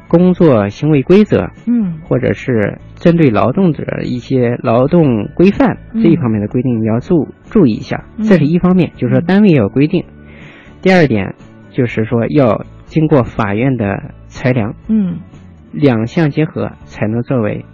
[0.09, 2.01] 工作行为规则，嗯。
[2.09, 6.03] 或者是针对劳动者一些劳动规范嗯。
[6.03, 8.05] 这一方面的规定，你要注注意一下。
[8.19, 8.25] 嗯。
[8.25, 10.05] 这是一方面，就是说单位要有规定。
[10.83, 11.35] 第二点
[11.71, 15.19] 就是说要经过法院的裁量，嗯
[15.73, 17.65] 两项结合才能作为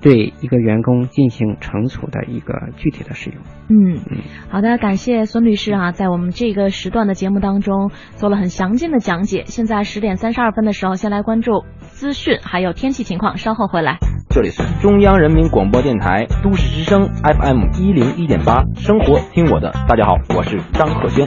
[0.00, 3.38] 对一个员工进行惩处的一个具体的使用。
[3.68, 3.98] 嗯，
[4.50, 9.44] 好的，感谢孙律师啊，在我们这个时段的节目当中做了很详尽的讲解。
[9.46, 13.96] 现在十点三十二分的时候，先来关注资讯还有天气情况，稍后回来。
[14.28, 19.72] 这里是中央人民广播电台都市之声 FM 一零一点八，生活听我的。
[19.88, 21.26] 大家好，我是张鹤轩。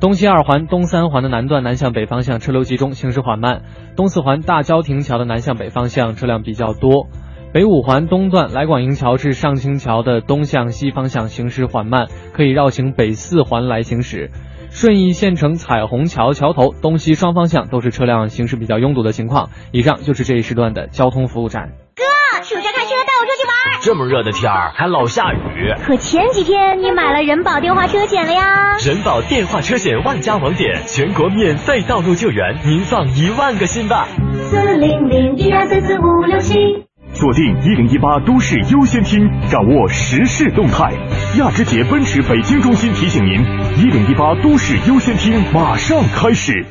[0.00, 3.62] 东西二环、东三环的南段南向北方向车流集中，行驶缓慢；
[3.96, 7.08] 东四环大郊亭桥的南向北方向车辆比较多。
[7.52, 14.30] 北五环东段来广营桥至上清桥的东向西方向行驶缓慢，可以绕行北四环来行驶。
[14.70, 19.50] 顺义县城彩虹桥桥头东西双方向都是车辆行驶比较拥堵的情况。
[19.72, 21.72] 以上就是这一时段的交通服务站。
[21.96, 22.77] 哥暑假。
[23.80, 28.76] 这么热的天儿还老下雨，可前几天你买了人保电话车险了呀？
[28.84, 34.08] 人保电话车险万家网点，全国免费道路救援，您放一万个心吧。
[34.50, 36.54] 四零零一二三四五六七。
[37.12, 40.92] 锁定一零一八都市优先厅，掌握时事动态。
[41.38, 43.40] 亚之杰奔驰北京中心提醒您，
[43.80, 46.66] 一零一八都市优先厅马上开始。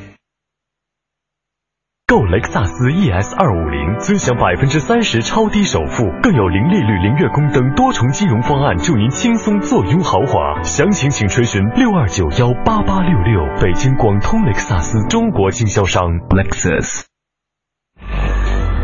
[2.18, 10.60] 购雷克萨斯 ES 二五零，尊享百分之三十超低首付，更有零利率、零月供等多重金融方案，助您轻松坐拥豪华。
[10.64, 17.04] 详情请垂询六二九幺八八六六，北京广通雷克萨斯中国经销商 Lexus。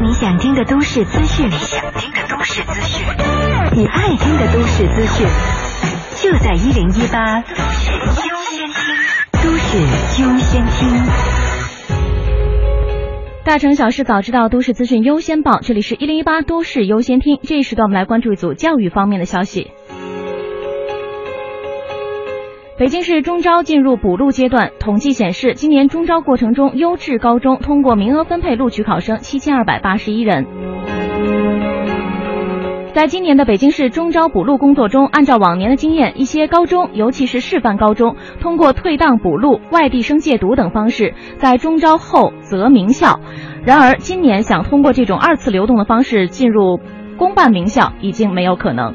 [0.01, 3.05] 你想听的都市资讯，你想听的都市资讯，
[3.73, 5.27] 你爱听的都市资讯，
[6.23, 11.44] 就在一零一八都市优先听，都市优先听。
[13.45, 15.61] 大城小事早知道，都市资讯优先报。
[15.61, 17.39] 这里是一零一八都市优先听。
[17.43, 19.71] 这一时段，我们来关注一组教育方面的消息。
[22.79, 30.47] 北京市中招进入补录阶段，统计显示，今年中招过程中，优质高中通过名额分配录取考生七千二百八十一人。
[32.95, 43.19] 在今年的北京市中招补录工作中，按照往年的经验，一些高中，尤其是示范高中，通过退档补录、外地生借读等方式，在中招后择名校。
[43.65, 46.79] 然而，今年想通过这种二次流动的方式进入
[47.19, 48.95] 公办名校，已经没有可能。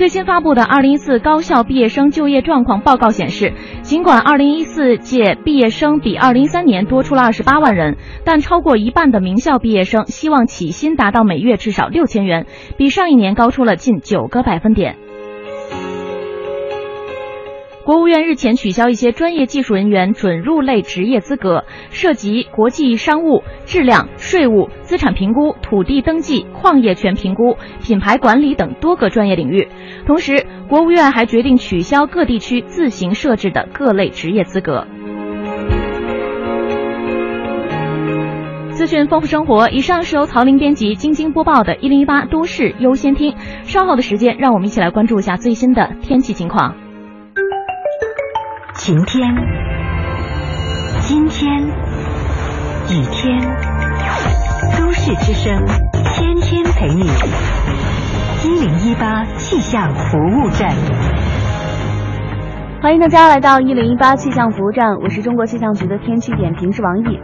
[0.00, 12.46] 最新发布的《二零一四高校毕业生就业状况报告》显示，尽管二零一四届毕业生比二零一三年多出了二十八万人，但超过一半的名校毕业生希望起薪达到每月至少六千元，
[12.78, 14.96] 比上一年高出了近九个百分点。
[17.90, 29.66] 国务院日前取消一些专业技术人员准入类职业资格，涉及国际商务、质量、税务、资产评估、土地登记、矿业权评估、品牌管理等多个专业领域。
[30.06, 34.86] 同时，国务院还决定取消各地区自行设置的各类职业资格。
[38.70, 43.32] 资讯丰富生活，以上是由曹林编辑、晶晶播报的《一零一八都市优先听》。
[43.64, 46.76] 稍后的时间，让我们一起来关注一下最新的天气情况。
[48.82, 49.22] 晴天，
[51.02, 51.52] 今天，
[52.88, 53.38] 雨天，
[54.78, 55.54] 都市之声，
[56.14, 57.02] 天天陪你。
[58.42, 60.74] 一零一八气象服务站，
[62.80, 67.20] 欢迎大家来到一零一八气象服务站，我是中国气象局的天气点评师王毅。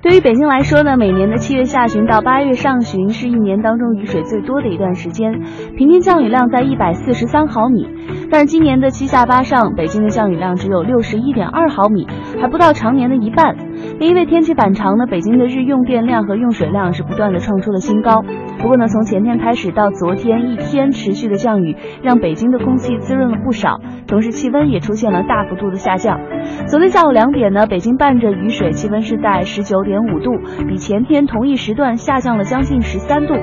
[0.00, 5.40] 对于北京来说呢，每年的七月下旬到八月上旬是一年当中雨水最多的一段时间，
[5.76, 7.88] 平均降雨量在一百四十三毫米。
[8.30, 12.06] 但是今年的七下八上，北京的降雨量只有六十一点二毫米，
[12.40, 13.56] 还不到常年的一半。
[13.98, 18.22] 因为天气反常呢，北京的日用电量和用水量是不断的创出了新高。
[18.58, 26.20] 不过呢，从前天开始到昨天一天持续的降雨，让北京的空气滋润了不少，同时气温也出现了大幅度的下降。
[26.66, 30.30] 昨天下午两点呢，北京伴着雨水，气温是在十九点五度，
[30.68, 33.34] 比前天同一时段下降了将近十三度。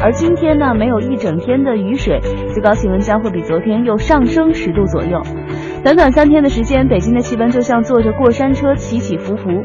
[0.00, 2.20] 而今天呢，没有一整天的雨水，
[2.52, 5.22] 最高气温将会比昨天又上升十度左右。
[5.82, 9.64] 短短三天的时间，北京的气温就像坐着过山车起起伏伏。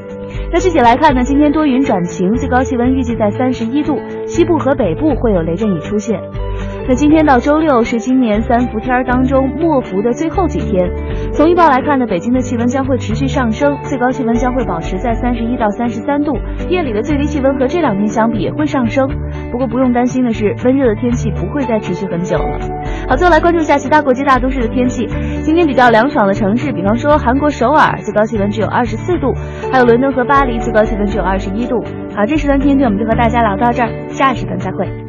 [0.51, 6.19] 那具体来看呢，今天多云转晴，最高气温预计在三十一度，西部和北部会有雷阵雨出现。
[6.89, 10.89] 那今天到周六是今年三伏天当中末伏的最后几天。
[11.31, 16.35] 从预报来看呢，北京的气温将会持续上升，最高气温将会保持在三十一到三十三度，
[16.67, 19.07] 夜里的最低气温和这两天相比也会上升。
[19.51, 22.57] 不过不用担心的是，温热的天气不会再持续很久了。
[23.07, 25.05] 好，最后来关注一下其他国际大都市的天气。
[25.43, 29.27] 今天比较凉爽的城市，比方说韩国首尔，最高气温只有二十四度；
[29.71, 31.83] 还有伦敦和巴黎，最高气温只有二十一度。
[32.15, 35.08] 好，这时段天气我们就和大家聊到这儿，下时段再会。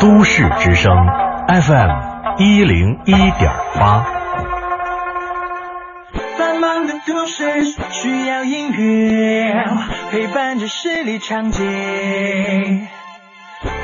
[0.00, 0.92] 都市之声
[1.48, 1.90] FM
[2.38, 4.04] 一零一点八。
[6.36, 9.54] 繁忙的都市需要音乐
[10.10, 11.62] 陪伴着十里长街，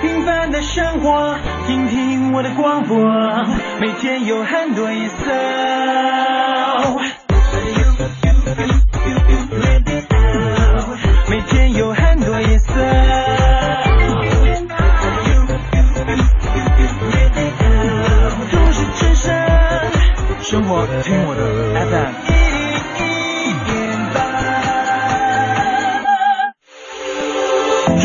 [0.01, 2.99] 平凡的生活，听听我的广播，
[3.81, 5.31] 每天有很多颜色。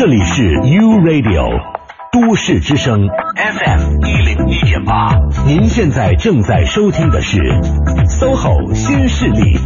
[0.06, 1.48] 这里是 U Radio
[2.12, 7.40] 都市之声 FM 一零一点八，您现在正在收听的是
[8.06, 9.58] SOHO 新势力。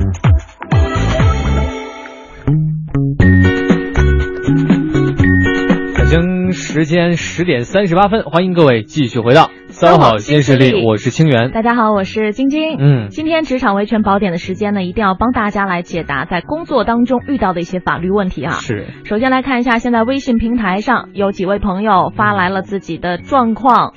[5.94, 11.52] 北京时间十点三十八分，欢迎各位继续回到三好新势力，我是清源。
[11.52, 12.76] 大家好，我是晶晶。
[12.78, 18.52] 嗯，今天职场维权宝典的时间呢，一定要帮大家来解答在工作当中遇到的一些法律问题啊。
[18.56, 18.88] 是。
[19.06, 23.94] 首先来看一下，现在微信平台上有几位朋友发来了自己的状况。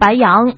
[0.00, 0.54] 白羊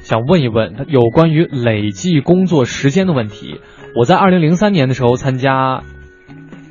[0.00, 3.60] 想问一问有关于累计工作时间的问题。
[3.96, 5.80] 我在二零零三年的时候参加。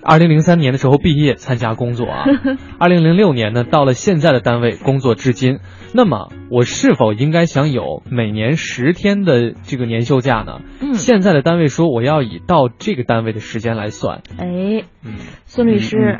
[0.05, 2.25] 二零零三年的时候毕业参加工作啊，
[2.77, 5.59] 二零零六年呢到了现在的单位工作至今，
[5.95, 10.61] 那么我是否应该享有每年十天的这个年休假呢？
[10.81, 14.21] 嗯，现在的单位说我要以到这个单位的时间来算。
[14.39, 14.83] 哎，
[15.45, 16.19] 孙律师，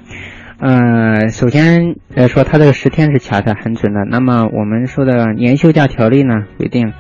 [0.59, 4.05] 呃，首先来说，他这个十天是卡的很准的。
[4.09, 6.93] 那么我们说的年休假条例呢，规定，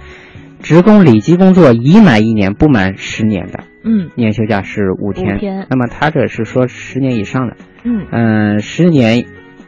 [0.61, 5.35] 职工累计工作已满一年不满十年的，嗯，年休假是五天。
[5.35, 5.67] 五天。
[5.69, 8.07] 那么他这是说十年以上的，嗯。
[8.11, 9.25] 嗯，十年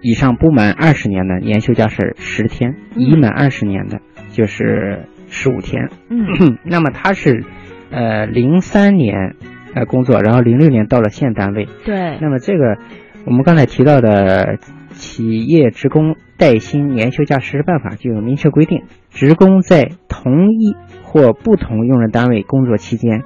[0.07, 5.89] 以上不满二十年的年休假是十天，嗯已满二十年的就是十五天。
[6.09, 7.43] 嗯 那么他是，
[7.89, 9.35] 呃，零三年
[9.73, 11.67] 呃工作，然后零六年到了现单位。
[11.83, 12.77] 对，那么这个
[13.25, 14.59] 我们刚才提到的
[14.91, 23.23] 企业职工带薪年休假实施办法就有明确规定，职工在同一或不同用人单位工作期间，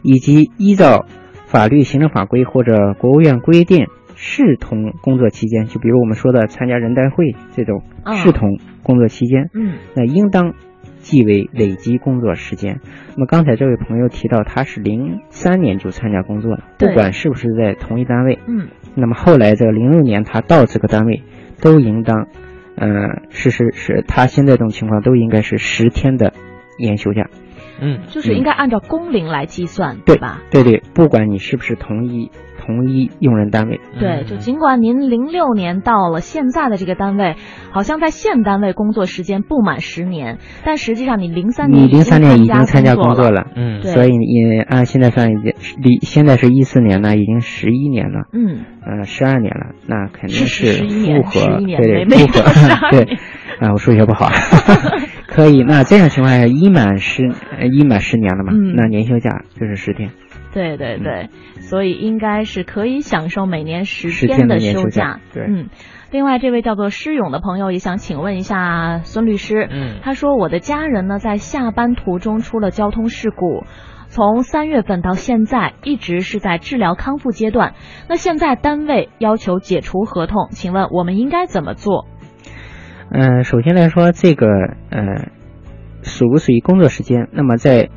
[0.00, 1.04] 以及依照
[1.44, 3.88] 法律、行政法规或者国务院规定
[4.26, 10.54] 视同工作期间，就比如我们说的参加人代会这种啊视同工作期间，嗯那应当
[10.98, 12.80] 记为累积工作时间。
[13.14, 21.22] 那么刚才这位朋友提到，他是零三年就参加工作了，不管是不是在同一单位，嗯那么后来这个零六年他到这个单位，
[21.60, 22.28] 都应当，
[22.76, 22.88] 呃，
[23.28, 26.32] 是是是，他现在这种情况都应该是十天的
[26.78, 27.28] 年休假。
[27.82, 30.40] 嗯，就是应该按照工龄来计算，对吧？
[30.50, 32.30] 对对，不管你是不是同一
[32.64, 37.36] 同一用人单位，对，就尽管您零六年到了现在的这个单位，
[37.72, 43.82] 好像在现单位工作时间不满十年，但实际上你零三年你零三年已经参加工工作了，嗯。
[43.82, 45.52] 所以你按现在算已经
[45.82, 53.04] 离现在是一四年呢，已经十一年了，嗯，呃，十二年了，那肯定是11年符合，11年对符合 对。
[53.04, 53.18] 年，
[53.60, 54.28] 啊，我数学不好，
[55.28, 55.62] 可以。
[55.62, 58.74] 那这样情况下，一满十呃一满十年了嘛，嗯。
[58.74, 60.10] 那年休假就是十天。
[60.54, 61.28] 对对对，
[61.60, 65.68] 所以应该是可以享受每年十天天的休假对嗯。
[66.10, 73.64] 另外，这位叫做施勇的朋友也想请问一下孙律师，嗯他说我的家人呢在下班途中出了交通事故，
[74.06, 77.74] 从三月份到现在一直是在治疗康复阶段。
[78.08, 82.06] 那现在单位要求解除合同，请问我们应该怎么做？
[83.10, 84.46] 嗯、首先来说，这个
[84.90, 85.30] 呃，
[86.02, 87.28] 属不属于工作时间？
[87.32, 87.90] 那么在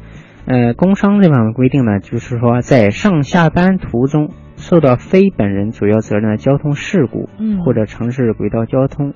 [0.47, 9.13] 呃工伤这方面规定呢，就是说在上下班途中受到非本人主要责任的交通事故，嗯或者城市轨道交通，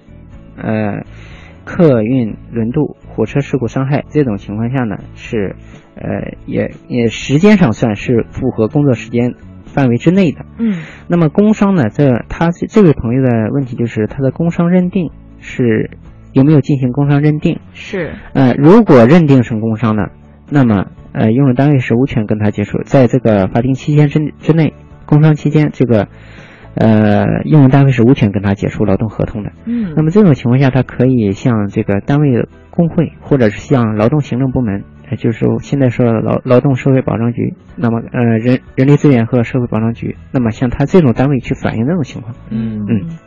[0.57, 1.03] 呃，
[1.63, 5.55] 客运轮渡、火车事故伤害这种情况下呢，是
[5.95, 10.45] 呃也也时间上算是符合工作时间范围之内的。
[10.57, 11.89] 嗯那么工伤呢？
[11.89, 15.91] 这他这这位朋友的问题就是他的工伤认定是
[16.33, 17.59] 有没有进行工伤认定？
[17.73, 20.03] 是呃，如果认定成工伤呢，
[20.49, 24.73] 那么呃，用人单位是无权跟他接触，在这个法定期间之之内，
[25.05, 26.07] 工伤期间这个
[26.75, 29.51] 呃，用人单位是无权跟他解除劳动合同的。
[29.65, 42.33] 嗯那么这种情况下，他可以向这个单位工会，或者是向劳动行政部门，呃，就是说现在说劳劳动社会保障局，那么呃人人力资源和社会保障局，那么像他这种单位去反映这种情况。
[42.49, 43.17] 嗯嗯。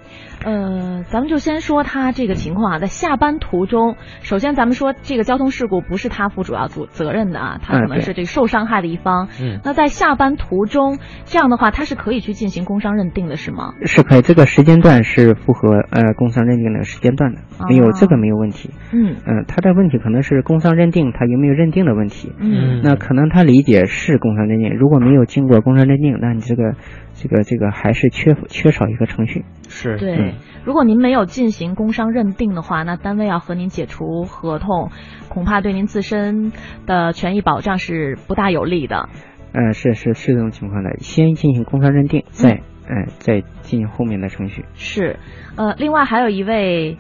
[0.45, 9.29] 呃，咱们就先说他这个情况啊，在下班途中，首先咱们说这个交通事故不是他负主要责责任的啊，他可能是这个受伤害的一方。
[9.41, 13.75] 嗯那在下班途中，这样的话，他是可以去进行工伤认定的，是吗？
[13.87, 18.71] 是可以，这个时间段是符合呃工伤认定的时间段的，没有、哦这个没有问题。
[18.93, 22.33] 嗯嗯、他的问题可能是工伤认定他有没有认定的问题。
[22.39, 26.75] 嗯那可能他理解是工伤认定，如果没有经过工伤认定，那你这个
[27.15, 29.45] 这个这个还是缺缺少一个程序。
[29.69, 30.35] 是对，嗯
[30.65, 34.91] 如果您没有进行工伤认定的话，那单位要和您解除合同，
[35.29, 36.53] 恐怕对您自身
[36.87, 39.09] 的权益保障是不大有利的。
[39.53, 44.65] 呃，是是是这种情况的，先进行工伤认定，再呃再进行后面的程序。
[44.75, 45.19] 是，
[45.57, 46.97] 呃，另外还有一位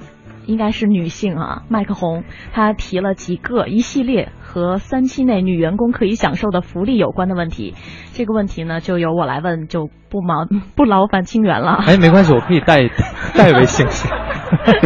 [0.46, 7.74] 应该是女性啊，麦克红，她提了几个一系列和三期内女员工可以享受的福利有关的问题。
[8.12, 11.82] 这个问题呢，就由我来问，就不劳 不劳烦清源了。
[11.86, 12.88] 哎，没关系，我可以代
[13.36, 14.08] 代为行事。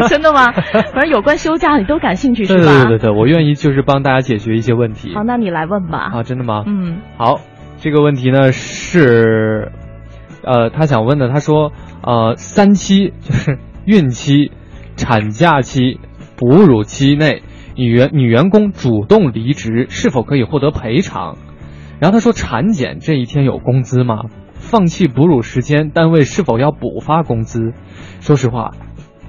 [0.08, 0.50] 真的吗？
[0.52, 2.72] 反正有关休假你都感兴趣是对吧？
[2.72, 5.14] 对对对对，我愿意就是帮大家解决一些问题。
[5.14, 6.10] 好，那你来问吧。
[6.12, 6.64] 啊，真的吗？
[6.66, 7.40] 嗯，好，
[7.78, 9.70] 这个问题呢是，
[10.42, 14.52] 呃，他想问的，他说，呃，三期就是孕期、
[14.98, 15.98] 产假期、
[16.36, 17.42] 哺乳期内，
[17.74, 21.38] 女员女员工主动离职是否可以获得赔偿？
[21.98, 24.24] 然后他说，产检这一天有工资吗？
[24.54, 27.72] 放弃哺乳时间，单位是否要补发工资？
[28.20, 28.72] 说实话，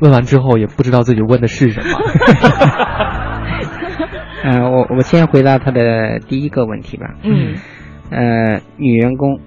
[0.01, 1.97] 问完之后也不知道自己问的是什么。
[4.43, 7.15] 呃，我我先回答他的第一个问题吧。
[7.23, 7.55] 嗯。
[8.11, 9.39] 呃，女员工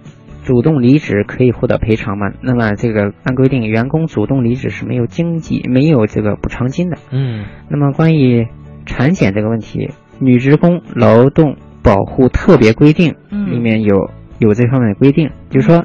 [0.44, 2.32] 主动离职可以获得赔偿吗？
[2.42, 6.98] 那么这个按规定，员工主动离职是没有经济没有这个补偿金的。
[7.10, 7.44] 嗯。
[7.68, 8.48] 那么关于
[8.84, 15.84] 产检这个问题，女职工劳动保护特别规定嗯里面有有这方面的规定，就是说，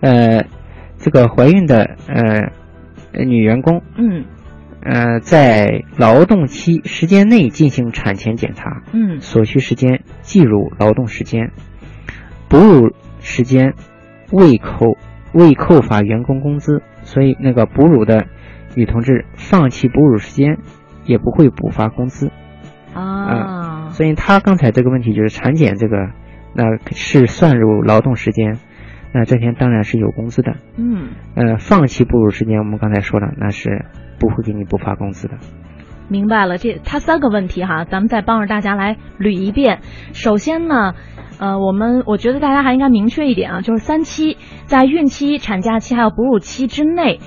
[0.00, 0.46] 呃，
[0.96, 2.50] 这个怀孕的呃
[3.12, 4.24] 呃女员工，嗯。
[4.80, 9.20] 呃，在劳动期时间内进行产前检查，嗯。
[9.20, 11.50] 所需时间计入劳动时间，
[12.48, 12.94] 哺乳
[13.28, 13.74] 时间
[14.32, 14.96] 未扣
[15.32, 18.26] 未扣发员工工资，所以那个哺乳的
[18.74, 20.58] 女同志放弃哺乳时间
[21.04, 22.32] 也不会补发工资。
[22.94, 26.10] 啊，所以她刚才这个问题就是产检这个，
[26.54, 28.58] 那是算入劳动时间，
[29.12, 30.56] 那这天当然是有工资的。
[30.76, 33.84] 嗯，呃，放弃哺乳时间，我们刚才说了，那是
[34.18, 35.36] 不会给你补发工资的。
[36.08, 39.80] 明白了，这他三个问题哈，咱们再帮着大家来捋一遍。
[40.12, 40.94] 首先呢，
[41.38, 47.20] 呃，我们我觉得大家还应该明确一点啊，就是三期在孕期、产假期还有哺乳期之内，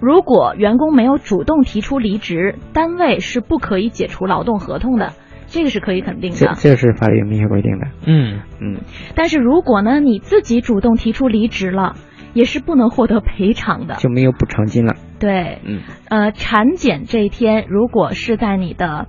[0.00, 5.12] 如果员工没有主动提出离职，单位是不可以解除劳动合同的，
[5.46, 6.52] 这个是可以肯定这的。
[6.56, 7.86] 这是法律明确规定的。
[8.06, 8.76] 嗯嗯，
[9.14, 11.94] 但是如果呢你自己主动提出离职了，
[12.34, 13.94] 也是不能获得赔偿的。
[13.94, 14.94] 就没有补偿金了。
[15.24, 19.06] 对，嗯，呃，产检这一天，如果是在你的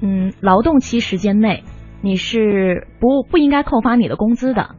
[0.00, 1.62] 嗯劳动期时间内，
[2.00, 4.70] 你是不不应该扣发你的工资的。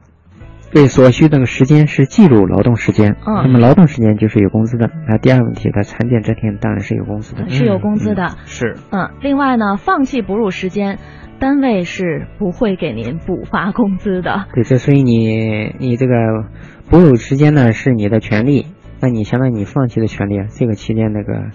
[0.73, 4.89] 对，所需那个时间是计入劳动时间，嗯那么劳动时间就是有工资的。
[5.07, 8.35] 那第二个问题，在产检这天当然是有工资的，是有工资的。
[8.43, 10.99] 是，嗯，另外呢，放弃哺乳时间，
[11.39, 14.47] 单位是不会给您补发工资的。
[14.53, 16.13] 对，这所以你你这个
[16.89, 18.65] 哺乳时间呢是你的权利，
[19.03, 21.49] 那你相当于你放弃的权利啊，这个期间那个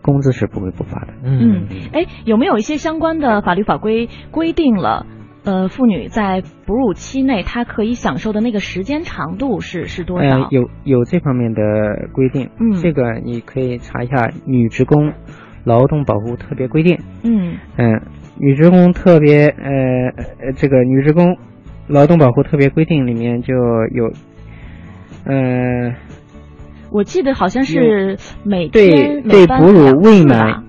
[0.00, 1.08] 工资是不会不发的。
[1.22, 5.04] 嗯，哎，有没有一些相关的法律法规规定了？
[5.44, 10.44] 呃，妇女在哺乳期内，她可以享受的那个时间长度是是多少？
[10.44, 11.60] 呃，有有这方面的
[12.14, 15.12] 规定，嗯这个你可以查一下《女职工
[15.64, 16.96] 劳动保护特别规定》。
[17.22, 18.00] 嗯嗯，
[18.40, 19.68] 女职工特别呃
[20.40, 21.36] 呃这个女职工
[21.86, 23.52] 劳动保护特别规定里面就
[23.92, 24.10] 有，
[25.26, 25.92] 呃，
[26.94, 30.62] 我记得好像是每对天对哺乳未满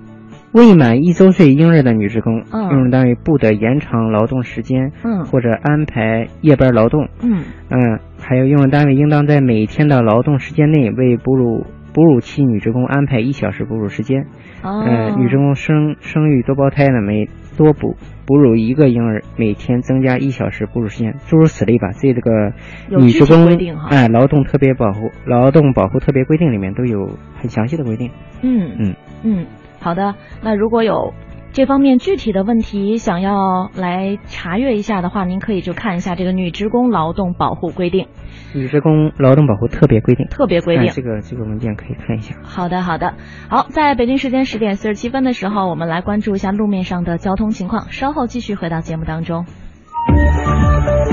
[0.52, 2.64] 未满一周岁婴儿的女职工，嗯。
[2.64, 5.24] 用人单位不得延长劳动时间，嗯。
[5.26, 7.44] 或者安排夜班劳动，嗯。
[7.70, 14.26] 嗯，还有用人单位应当在每天的劳动时间内为哺乳哺乳期女职工安排一小时哺乳时间。
[14.64, 14.82] 哦。
[14.82, 17.96] 呃，女职工生生育多胞胎呢，每多哺
[18.26, 21.92] 哺乳一个婴儿，每天增加一小时哺乳时间，诸如此类吧。
[21.94, 22.54] 这这个
[22.90, 28.12] 女职工规定哈哎，劳动特别保护劳动保护特别规定里面都有很详细的规定。
[28.42, 29.46] 嗯嗯嗯，
[29.80, 30.16] 好的。
[30.42, 31.14] 那如果有
[31.56, 38.08] 这方面具体的问题想要来查阅一下的话，您可以就看一下这个《女职工劳动保护规定》
[38.54, 42.36] 女职工劳动保护特别规定，特别规定哎这个这个文件可以看一下。
[42.44, 43.14] 好的，好的。
[43.48, 47.90] 好，在北京时间十点四十七分的时候，我们来关注一下路面上的交通情况。
[47.90, 49.46] 稍后继续回到节目当中。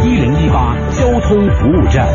[0.04, 2.08] 一零一八交通服务站。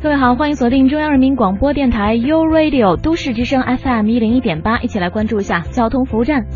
[0.00, 6.46] 各位好，欢迎锁定中央人民广播电台 u Radio 都市之声 FM 一零一点八，一起来关注一下交通服务站。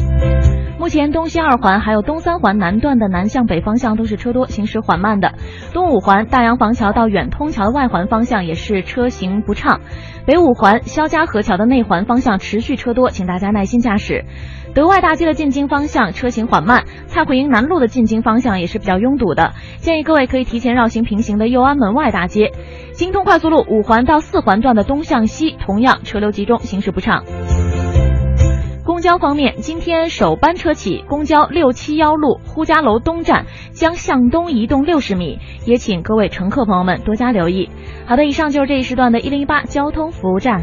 [0.78, 5.34] 目前东西二环还有东三环南段的南向北方向都是车多，行驶缓慢的。
[5.72, 9.80] 东五环大洋房桥到远通桥的外环方向也是车行不畅。
[10.24, 14.24] 北五环肖家河桥的内环方向持续车多，请大家耐心驾驶。
[14.74, 22.52] 德外大街的进京方向车行缓慢，蔡慧营南路的进京方向也是比较拥堵的，建议各位可以提前绕行平行的右安门外大街。
[22.92, 27.22] 京通快速路五环到四环段的东向西同样车流集中，行驶不畅。
[28.84, 37.68] 公交方面，今天首班车起，公交六七幺路呼家楼东站将向东移动六十米，也请各位乘客朋友们多加留意。
[38.06, 40.62] 好的，以上就是这一时段的一零一八交通服务站。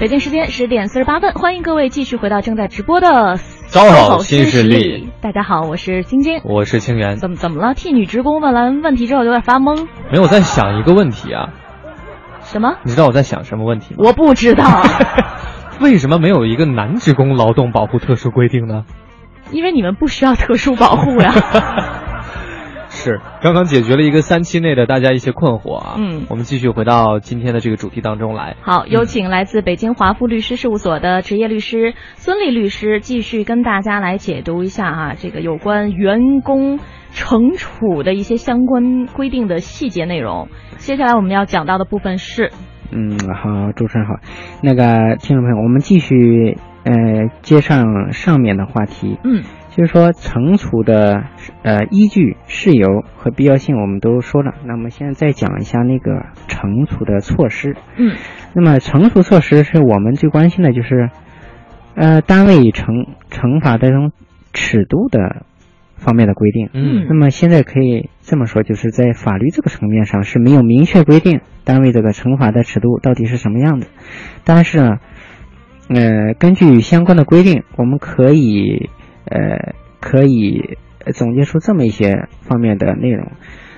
[0.00, 3.36] 北京时间十点四十八分，欢迎各位继续回到正在直播的
[3.68, 5.10] 招好新新势力。
[5.20, 6.40] 大家好，我是晶晶。
[6.42, 7.18] 我是清源。
[7.18, 7.74] 怎么怎么了？
[7.74, 9.86] 替女职工问完问题之后有点发懵。
[10.10, 11.50] 没有我在想一个问题啊，
[12.40, 12.78] 什么？
[12.82, 13.98] 你知道我在想什么问题吗？
[14.06, 14.64] 我不知道，
[15.82, 18.86] 为什么没有一个男职工劳动保护特殊规定呢？
[19.52, 21.30] 因为你们不需要特殊保护呀。
[22.92, 25.94] 是，刚刚解决了一个三期内的大家一些困惑啊。
[25.96, 28.56] 嗯，我们继续回到今天的这个主题当中来。
[28.62, 36.80] 好，有请来自北京华富律师事务所的职业律师孙丽律师，继续跟大家来解读一下啊，这个有关员工
[37.12, 40.48] 惩处的一些相关规定的细节内容。
[40.78, 42.50] 接下来我们要讲到的部分是，
[42.90, 44.16] 嗯，好，主持人好，
[44.64, 46.92] 那个听众朋友，我们继续呃
[47.42, 49.16] 接上上面的话题。
[49.22, 49.44] 嗯。
[49.76, 51.22] 就是说，惩处的
[51.62, 54.52] 呃依据、事由和必要性，我们都说了。
[54.66, 57.76] 那么现在再讲一下那个惩处的措施。
[57.96, 58.16] 嗯，
[58.52, 61.10] 那么惩处措施是我们最关心的，就是
[61.94, 64.10] 呃单位惩惩罚的这种
[64.52, 65.46] 尺度的
[65.94, 66.68] 方面的规定。
[66.74, 73.86] 嗯，那么现在可以这么说，就是在法律这个层面上是没有明确规定单位这个惩罚的尺度到底是什么样的，
[74.44, 74.96] 但是呢，
[75.88, 78.90] 呃，根据相关的规定，我们可以。
[79.24, 80.78] 呃，可以
[81.14, 83.32] 总结出这么一些方面的内容。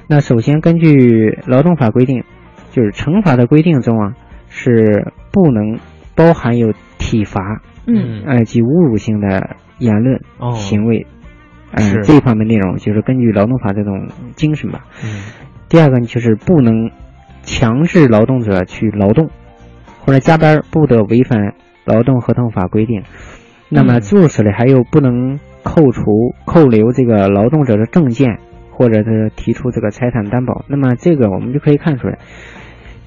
[0.08, 2.24] 那首先，根据劳动法规定，
[2.70, 4.14] 就是惩罚的规定中啊，
[4.48, 5.78] 是不能
[6.14, 10.20] 包含有体罚，嗯，呃及侮辱性的言论、
[10.54, 11.06] 行为，
[11.72, 14.84] 嗯，这一方面内容就是根据劳动法这种精神吧。
[15.04, 15.22] 嗯。
[15.68, 16.90] 第二个就是不能
[17.42, 19.30] 强制劳动者去劳动，
[20.00, 21.54] 或者加班不得违反
[21.86, 23.02] 劳动合同法规定。
[23.74, 26.02] 那么诸如此类，还有不能扣除、
[26.44, 28.38] 扣留这个劳动者的证件，
[28.70, 30.64] 或者是提出这个财产担保。
[30.68, 32.18] 那么这个我们就可以看出来，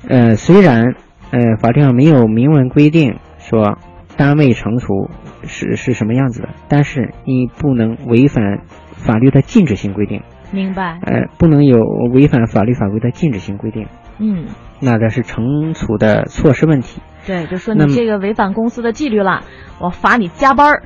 [0.07, 0.95] 呃，虽然
[1.32, 3.78] 呃法律上没有明文规定说
[4.18, 5.11] 单位惩处
[5.43, 8.61] 是是什么样子的，但是你不能违反
[8.93, 10.22] 法律的禁止性规定。
[10.51, 10.99] 明白。
[11.03, 11.80] 呃，不能有
[12.11, 13.86] 违反法律法规的禁止性规定。
[14.20, 14.45] 嗯。
[14.80, 17.01] 那这是惩处的措施问题。
[17.26, 19.41] 对，就说你这个违反公司的纪律了，
[19.80, 20.84] 我罚你加班儿，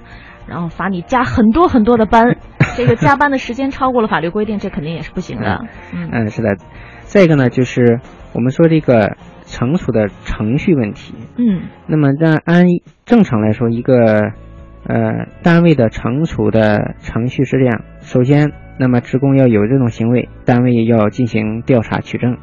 [0.48, 2.38] 然后罚你加很多很多的班，
[2.78, 5.66] 这个加班的时间超过了法律规定，这肯定也是不行的。
[5.94, 6.58] 嗯，嗯，是的。
[7.04, 8.00] 再一个呢，就是
[8.34, 11.14] 我们说这个惩处的程序问题。
[11.38, 11.64] 嗯。
[11.88, 12.68] 那么，在按
[13.06, 14.32] 正常来说，一个
[14.88, 22.38] 呃单位的惩处的程序是这样：首先，那么职工要有这种行为，单位要进行调查取证，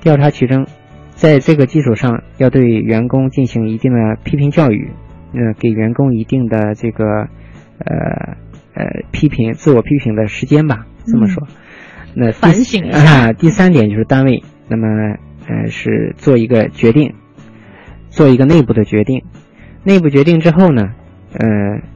[0.00, 0.66] 调查取证。
[1.14, 4.90] 在这个基础上，要对员工进行一定的批评教育，
[5.32, 7.04] 呃，给员工一定的这个，
[7.78, 8.36] 呃
[8.74, 11.46] 呃批评、自我批评的时间吧，这么说。
[12.14, 14.86] 那反省啊，第三点就是单位，那么
[15.48, 17.14] 呃是做一个决定，
[18.10, 19.22] 做一个内部的决定。
[19.84, 20.92] 内部决定之后呢，
[21.32, 21.46] 呃，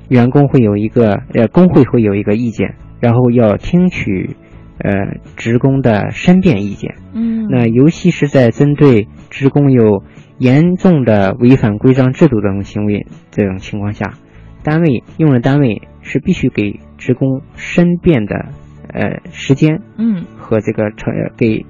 [0.09, 4.37] 员工会有一个，呃，工会会有一个意见，然后要听取。
[4.81, 10.05] 呃，职工的申辩意见，嗯，那尤其是在针对职工有
[10.39, 14.15] 严重的违反规章制度这种行为这种情况下，
[14.63, 18.51] 单位用人单位是必须给职工申辩的
[18.93, 21.67] 呃时间，嗯，和这个成给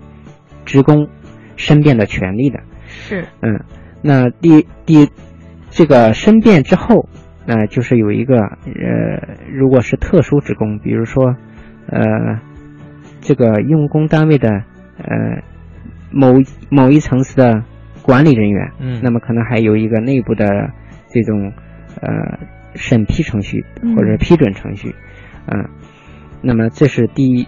[0.66, 1.08] 职工
[1.56, 3.64] 申辩的权利的，是，嗯，
[4.02, 5.08] 那第第
[5.70, 7.08] 这个申辩之后，
[7.46, 11.36] 那就是有一个呃，如果是特殊职工，比如说
[11.86, 12.46] 呃。
[13.20, 14.48] 这个用工单位的
[14.96, 15.42] 呃
[16.10, 16.34] 某
[16.70, 17.62] 某一层次的
[18.02, 20.70] 管理人员，嗯，那么可能还有一个内部的
[21.08, 21.52] 这种
[22.00, 22.38] 呃
[22.74, 23.64] 审批程序
[23.96, 24.94] 或者批准程序，
[25.46, 25.68] 嗯，
[26.40, 27.46] 那么这是第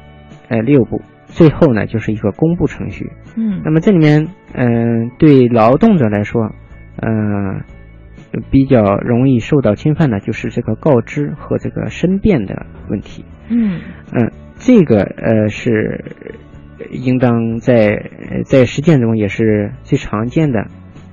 [0.48, 6.52] 呃六步，最后呢就是一个公布程序，嗯，那么这里面嗯对劳动者来说，
[7.00, 7.62] 嗯
[8.50, 13.80] 比较容易受到侵犯的就是这个告知和这个申辩的问题，嗯。
[14.12, 14.30] 嗯。
[14.60, 16.04] 这个呃是
[16.90, 18.10] 应当在
[18.44, 20.66] 在实践中也是最常见的，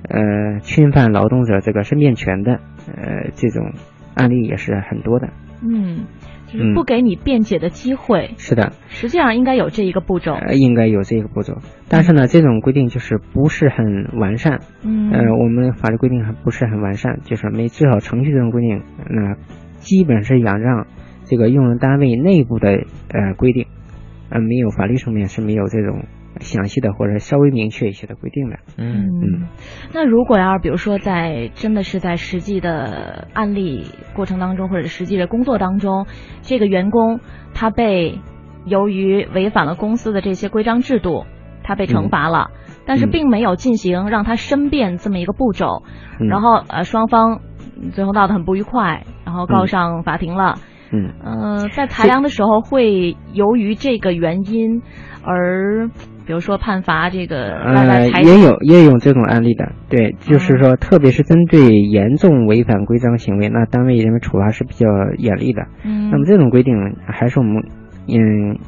[0.08, 3.72] 呃侵犯劳动者这个申辩权的呃这种
[4.14, 5.28] 案例也是很多的。
[5.60, 6.04] 嗯，
[6.46, 8.34] 就是不给你辩解的机会。
[8.36, 10.34] 是的，实际上应该有这一个步骤。
[10.34, 11.54] 呃，应该有这一个步骤，
[11.88, 14.60] 但是呢，这种规定就是不是很完善。
[14.84, 19.34] 嗯，呃，我们法律规定还不是很完善，就是没至少程序这种规定，那
[19.78, 20.86] 基本是仰仗。
[21.28, 23.66] 这个用人单位内部的呃规定，
[24.30, 26.04] 呃没有法律上面是没有这种
[26.40, 28.56] 详细的或者稍微明确一些的规定的。
[28.78, 29.48] 嗯嗯。
[29.92, 36.06] 那如果要是比如说在真的是在实际的案例过程当中，或者实际的工作当中，
[36.40, 37.20] 这个员工
[37.54, 38.18] 他被
[38.64, 41.24] 由于违反了公司的这些规章制度，
[41.62, 42.50] 他被惩罚了，
[42.86, 45.82] 但是并没有进行让他申辩这么一个步骤，
[46.18, 47.40] 然后呃双方
[47.92, 50.54] 最后闹得很不愉快，然后告上法庭了。
[50.56, 50.67] 嗯
[51.22, 54.82] 呃，在裁量的时候会由于这个原因
[55.22, 55.88] 而，
[56.26, 64.86] 比如说判罚这个呃，也有也有这种案例的，对，就是说，特别是针对严重违反规章行为，那单位认为处罚是比较
[65.18, 65.66] 严厉的。
[65.84, 66.74] 嗯，那么这种规定
[67.06, 67.64] 还是我们
[68.06, 68.58] 嗯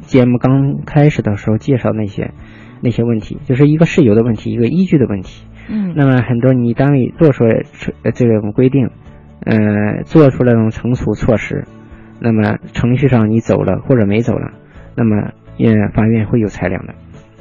[0.00, 2.32] 节目刚开始的时候介绍那些
[2.80, 5.44] 那些问题，就是一个事由的问题，一个依据的问题。
[5.70, 8.88] 嗯那么很多你单位做出来出呃这种规定，
[9.48, 11.64] 呃，做出来这种惩处措施，
[12.20, 14.52] 那么程序上你走了或者没走了，
[14.94, 16.94] 那么也法院会有裁量的。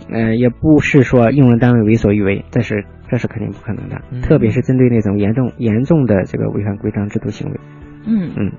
[0.09, 7.59] 呃，也不是说用人单位为所欲为，这是这是肯定不可能的，嗯特别是针对那种严重严重的这个违反规章制度行为。
[8.07, 8.51] 嗯嗯，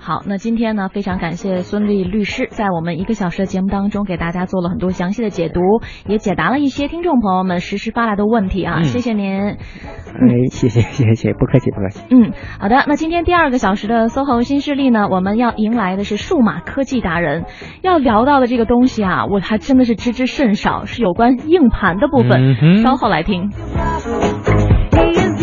[0.00, 5.60] 好，那今天呢，非常感谢孙俪律师在我们一个小时的节目当中给大家做了很多详细的解读，
[6.08, 9.30] 也解答了一些听众朋友们实时发来的问题啊，嗯谢谢您。
[9.40, 9.56] 哎，
[10.50, 12.04] 谢谢谢谢，不客气不客气。
[12.10, 17.44] 嗯，好的，那今天第二个小时的 SOHO 新势力呢，我们要迎来的是数码科技达人，
[17.82, 23.50] 要聊到的这个东西啊，我还真的是知之甚少，是有关硬盘的部分，嗯稍后来听。
[24.92, 25.42] He is